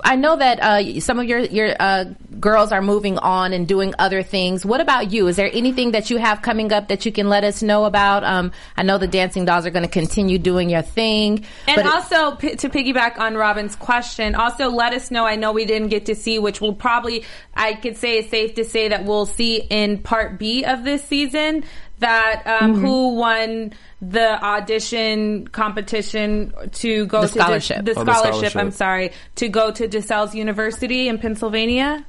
[0.03, 2.05] I know that uh, some of your your uh,
[2.39, 4.65] girls are moving on and doing other things.
[4.65, 5.27] What about you?
[5.27, 8.23] Is there anything that you have coming up that you can let us know about?
[8.23, 11.85] Um, I know the Dancing Dolls are going to continue doing your thing, And but
[11.87, 15.25] also p- to piggyback on Robin's question, also let us know.
[15.25, 17.23] I know we didn't get to see, which we'll probably,
[17.55, 21.01] I could say it's safe to say that we'll see in part B of this
[21.05, 21.63] season
[21.99, 22.81] that um, Mm-hmm.
[22.85, 27.85] who won the audition competition to go The to De- scholarship.
[27.85, 28.33] the Oh, the scholarship.
[28.51, 28.55] scholarship.
[28.57, 32.05] I'm sorry to go to DeSales University in Pennsylvania.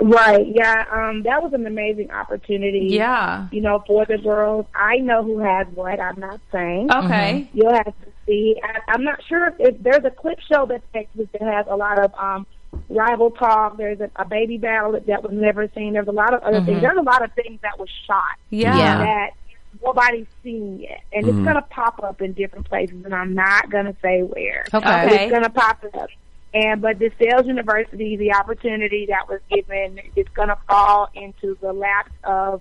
[0.00, 0.46] Right.
[0.46, 0.84] Yeah.
[0.90, 2.88] Um, that was an amazing opportunity.
[2.90, 3.48] Yeah.
[3.52, 4.66] You know, for the girls.
[4.74, 6.00] I know who has what.
[6.00, 6.90] I'm not saying.
[6.90, 7.48] Okay.
[7.52, 7.92] You'll have to
[8.26, 8.56] see.
[8.62, 11.76] I, I'm not sure if, if there's a clip show that's Texas that has a
[11.76, 12.46] lot of um,
[12.92, 13.76] rival talk.
[13.76, 15.92] There's a, a baby battle that, that was never seen.
[15.92, 16.76] There's a lot of other things.
[16.76, 16.80] Mm-hmm.
[16.80, 18.76] There's a lot of things that was shot Yeah.
[18.76, 18.98] Yeah.
[18.98, 19.30] that
[19.82, 21.44] nobody's seen yet, and it's mm-hmm.
[21.44, 23.04] gonna pop up in different places.
[23.04, 24.64] And I'm not gonna say where.
[24.72, 24.84] Okay.
[24.84, 25.24] But Okay.
[25.24, 26.10] it's gonna pop up.
[26.54, 32.12] And but DeSales University, the opportunity that was given, is gonna fall into the laps
[32.24, 32.60] of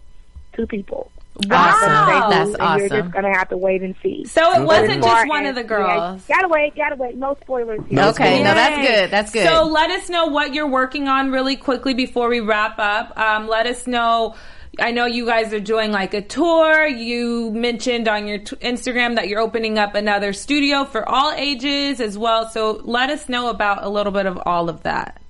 [0.54, 1.12] two people.
[1.44, 2.30] I'm not gonna Wow.
[2.30, 4.26] say That's and You're just gonna have to wait and see.
[4.26, 6.26] So it wasn't just one of the yeah, girls.
[6.28, 7.16] gotta wait, gotta wait.
[7.18, 7.80] No spoilers.
[7.90, 8.44] No okay, spoilers.
[8.44, 9.12] no, that's good.
[9.12, 9.48] That's good.
[9.48, 13.18] So let us know what you're working on really quickly before we wrap up.
[13.18, 14.36] Um, let us know.
[14.80, 16.86] I know you guys are doing like a tour.
[16.88, 22.00] You mentioned on your t- Instagram that you're opening up another studio for all ages
[22.00, 22.50] as well.
[22.50, 25.22] So let us know about a little bit of all of that.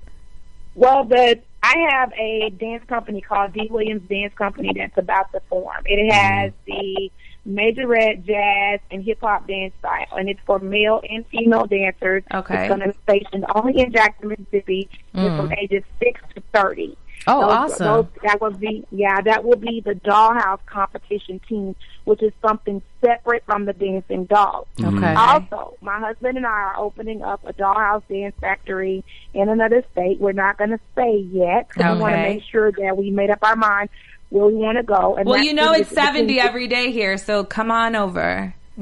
[0.75, 5.41] Well, the I have a dance company called D Williams Dance Company that's about to
[5.47, 5.83] form.
[5.85, 6.71] It has mm-hmm.
[6.71, 7.11] the
[7.47, 12.23] majorette, jazz, and hip hop dance style, and it's for male and female dancers.
[12.33, 12.65] Okay.
[12.65, 15.57] It's going to be stationed only in Jackson, Mississippi, and from mm.
[15.57, 16.97] ages six to thirty.
[17.27, 17.85] Oh, Those- awesome.
[17.87, 22.81] those- that will be yeah, that will be the Dollhouse competition team, which is something
[22.99, 24.67] separate from the Dancing Dolls.
[24.77, 24.97] Mm-hmm.
[24.97, 25.13] okay.
[25.13, 29.03] Also, my husband and I are opening up a dollhouse dance factory
[29.33, 30.19] in another state.
[30.19, 31.69] We're not going to say yet.
[31.69, 33.89] 'cause We want to make sure that we made up our mind
[34.29, 35.15] where we want to go.
[35.15, 38.53] And Well, you know it's 70 every day here, so come on over.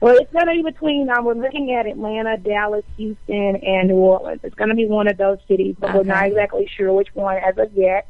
[0.00, 1.10] well, it's going to be between.
[1.10, 4.40] Um, we're looking at Atlanta, Dallas, Houston, and New Orleans.
[4.42, 7.36] It's going to be one of those cities, but we're not exactly sure which one
[7.36, 8.06] as of yet.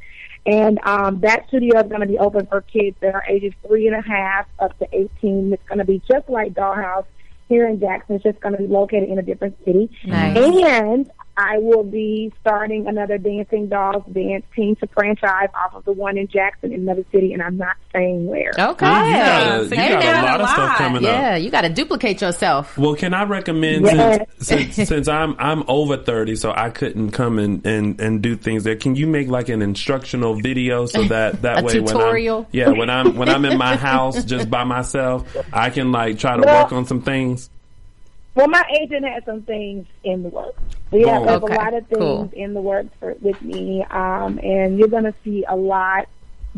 [0.47, 3.87] And um, that studio is going to be open for kids that are ages three
[3.87, 5.53] and a half up to 18.
[5.53, 7.05] It's going to be just like Dollhouse
[7.49, 8.15] here in Jackson.
[8.15, 9.91] It's just going to be located in a different city.
[10.05, 10.37] Nice.
[10.37, 11.11] And
[11.43, 16.19] I will be starting another Dancing Dolls dance team to franchise off of the one
[16.19, 18.51] in Jackson in another city, and I'm not saying where.
[18.59, 18.87] Okay.
[18.87, 20.77] You got, a, you got a lot a of stuff lot.
[20.77, 21.43] coming Yeah, up.
[21.43, 22.77] you got to duplicate yourself.
[22.77, 24.25] Well, can I recommend Yeah.
[24.39, 28.37] since, since since I'm I'm over thirty, so I couldn't come and, and, and do
[28.37, 28.77] things there.
[28.77, 32.43] Can you make like an instructional video so that that way tutorial?
[32.51, 35.91] when I'm yeah when I'm when I'm in my house just by myself, I can
[35.91, 37.49] like try to Well- work on some things.
[38.35, 40.61] Well, my agent has some things in the works.
[40.91, 41.55] We have, Oh, okay.
[41.55, 42.31] a lot of things Cool.
[42.33, 46.09] in the works for, with me, um, and you're going to see a lot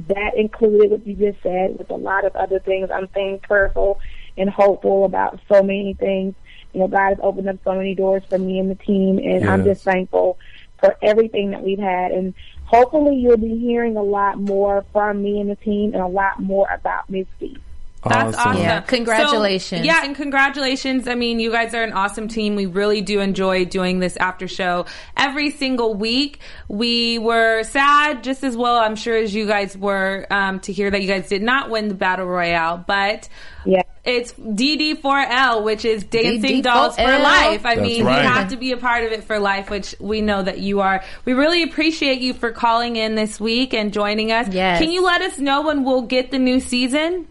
[0.09, 2.91] that included what you just said, with a lot of other things.
[2.91, 4.01] I'm staying prayerful
[4.39, 6.35] and hopeful about so many things.
[6.73, 9.45] You know, God has opened up so many doors for me and the team, and
[9.49, 10.39] I'm just thankful
[10.81, 12.13] for everything that we've had.
[12.13, 12.33] And
[12.65, 16.41] hopefully you'll be hearing a lot more from me and the team and a lot
[16.41, 17.59] more about Miss D.
[18.05, 18.61] That's awesome.
[18.61, 18.81] Yeah.
[18.81, 19.83] Congratulations.
[19.83, 21.07] So, yeah, and congratulations.
[21.07, 22.57] I mean, you guys are an awesome team.
[22.57, 24.87] We really do enjoy doing this after show
[25.17, 26.41] every single week.
[26.69, 30.91] We were sad just as well, I'm sure, as you guys were um, to hear
[30.91, 33.29] that you guys did not win the Battle Royale, but.
[33.65, 33.83] Yeah.
[34.05, 36.63] It's DD4L, which is Dancing DD4L.
[36.65, 37.65] Dolls for Life.
[37.65, 38.23] I That's mean, right.
[38.23, 40.81] you have to be a part of it for life, which we know that you
[40.81, 41.05] are.
[41.25, 44.49] We really appreciate you for calling in this week and joining us.
[44.49, 44.81] Yes.
[44.81, 47.29] Can you let us know when we'll get the new season?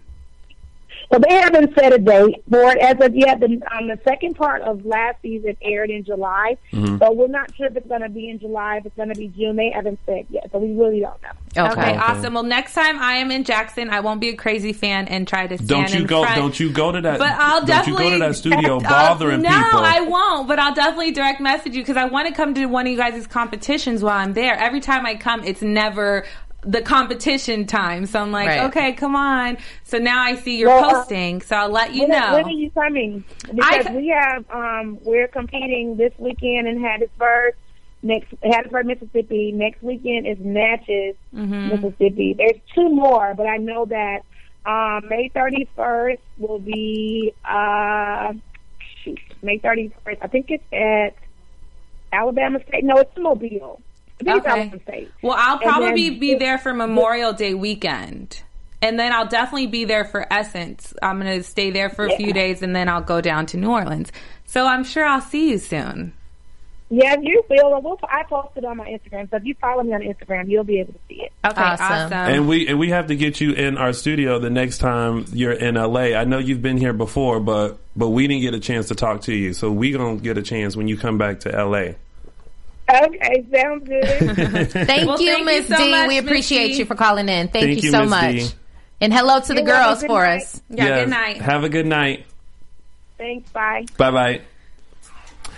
[1.11, 3.41] Well, they haven't set a date for it as of yet.
[3.41, 7.67] The, um, the second part of last season aired in July, so we're not sure
[7.67, 9.57] if it's going to be in July, if it's going to be June.
[9.57, 11.31] They haven't said yet, so we really don't know.
[11.57, 11.81] Okay.
[11.81, 12.33] Okay, awesome.
[12.33, 15.47] Well, next time I am in Jackson, I won't be a crazy fan and try
[15.47, 16.23] to stand Don't you in go?
[16.23, 16.37] front.
[16.37, 17.19] Don't you go to that?
[17.19, 19.79] But I'll don't definitely you go to that studio Uh, bothering no, people?
[19.79, 20.47] I won't.
[20.47, 22.97] But I'll definitely direct message you because I want to come to one of you
[22.97, 24.55] guys' competitions while I'm there.
[24.55, 26.25] Every time I come, it's never
[26.63, 28.05] the competition time.
[28.05, 28.61] So I'm like, Right.
[28.65, 29.57] okay, come on.
[29.83, 32.33] So now I see you're Well, uh, posting, so I'll let you when, know.
[32.33, 33.23] when are you coming?
[33.53, 37.51] Because I- we have um, we're competing this weekend in Hattiesburg.
[38.03, 39.51] Next Hattiesburg, Mississippi.
[39.51, 41.69] Next weekend is Natchez, Mm-hmm.
[41.69, 42.33] Mississippi.
[42.37, 44.21] There's two more, but I know that
[44.65, 48.33] um, May 31st will be uh,
[49.03, 50.17] shoot, May 31st.
[50.21, 51.15] I think it's at
[52.13, 52.83] Alabama State.
[52.83, 53.81] No, it's Mobile.
[54.27, 54.49] I think Okay.
[54.61, 55.11] Alabama State.
[55.21, 58.41] Well, I'll probably then- be there for Memorial Day weekend.
[58.83, 60.91] And then I'll definitely be there for Essence.
[61.03, 63.57] I'm going to stay there for a few days and then I'll go down to
[63.57, 64.11] New Orleans.
[64.45, 66.13] So I'm sure I'll see you soon.
[66.89, 67.79] Yeah, you will.
[67.81, 70.79] We'll, I posted on my Instagram, so if you follow me on Instagram, you'll be
[70.81, 71.31] able to see it.
[71.45, 71.85] Okay, Awesome.
[71.85, 72.11] awesome.
[72.13, 75.53] And we and we have to get you in our studio the next time you're
[75.53, 76.15] in LA.
[76.17, 79.21] I know you've been here before, but but we didn't get a chance to talk
[79.21, 79.53] to you.
[79.53, 81.93] So we gonna get a chance when you come back to LA.
[82.93, 84.71] Okay, sounds good.
[84.71, 85.91] Thank Well, you, thank you Miss so D.
[85.91, 86.79] much, we appreciate Miss D.
[86.79, 87.47] you for calling in.
[87.47, 88.35] Thank, Thank you, you, so Miss much.
[88.35, 88.47] D.
[89.01, 90.41] And hello to the You're girls for night.
[90.41, 90.61] us.
[90.69, 90.99] yeah, Yes.
[91.05, 91.41] good night.
[91.41, 92.25] Have a good night.
[93.17, 93.49] Thanks.
[93.51, 93.85] Bye.
[93.97, 94.41] Bye bye.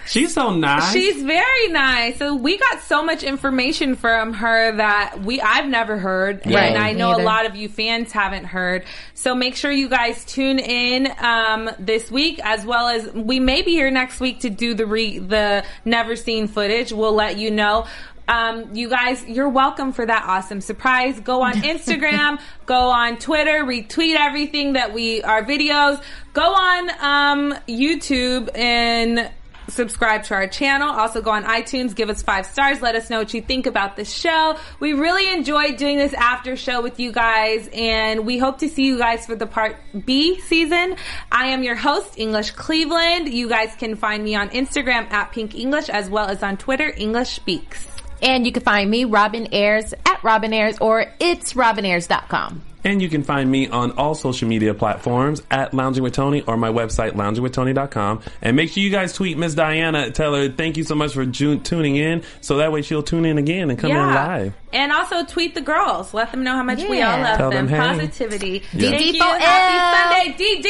[0.05, 0.91] She's so nice.
[0.91, 2.17] She's very nice.
[2.17, 6.77] So we got so much information from her that we I've never heard, Right, and
[6.77, 8.85] I me know a lot of you fans haven't heard.
[9.13, 13.61] So make sure you guys tune in um, this week, as well as we may
[13.61, 16.91] be here next week to do the re- the never seen footage.
[16.91, 17.85] We'll let you know.
[18.27, 21.19] Um, you guys, you're welcome for that awesome surprise.
[21.19, 26.01] Go on Instagram, go on Twitter, retweet everything that we our videos.
[26.33, 29.29] Go on um, YouTube and
[29.69, 30.89] subscribe to our channel.
[30.89, 32.81] Also go on iTunes, give us five stars.
[32.81, 34.57] Let us know what you think about the show.
[34.79, 38.85] We really enjoyed doing this after show with you guys and we hope to see
[38.85, 40.95] you guys for the part B season.
[41.31, 43.29] I am your host, English Cleveland.
[43.29, 46.93] You guys can find me on Instagram at Pink English as well as on Twitter,
[46.95, 47.87] English Speaks.
[48.21, 52.72] And you can find me, Robin Ayers, at Robin Ayers or it's robinayers.com.
[52.83, 56.57] And you can find me on all social media platforms at Lounging with Tony or
[56.57, 58.21] my website, loungingwithtony.com.
[58.41, 60.11] And make sure you guys tweet Miss Diana.
[60.11, 62.23] Tell her thank you so much for ju- tuning in.
[62.41, 64.53] So that way she'll tune in again and come in live.
[64.73, 66.13] And also tweet the girls.
[66.13, 67.67] Let them know how much we all love Tell them.
[67.67, 67.87] them, hey.
[68.05, 68.63] Positivity.
[68.73, 68.89] Yeah.
[68.91, 69.21] Thank you.
[69.21, 69.39] DD4L.
[69.39, 70.61] Happy Sunday.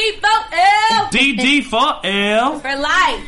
[1.11, 1.61] DD4L.
[1.71, 2.61] DD4L.
[2.61, 3.27] For life.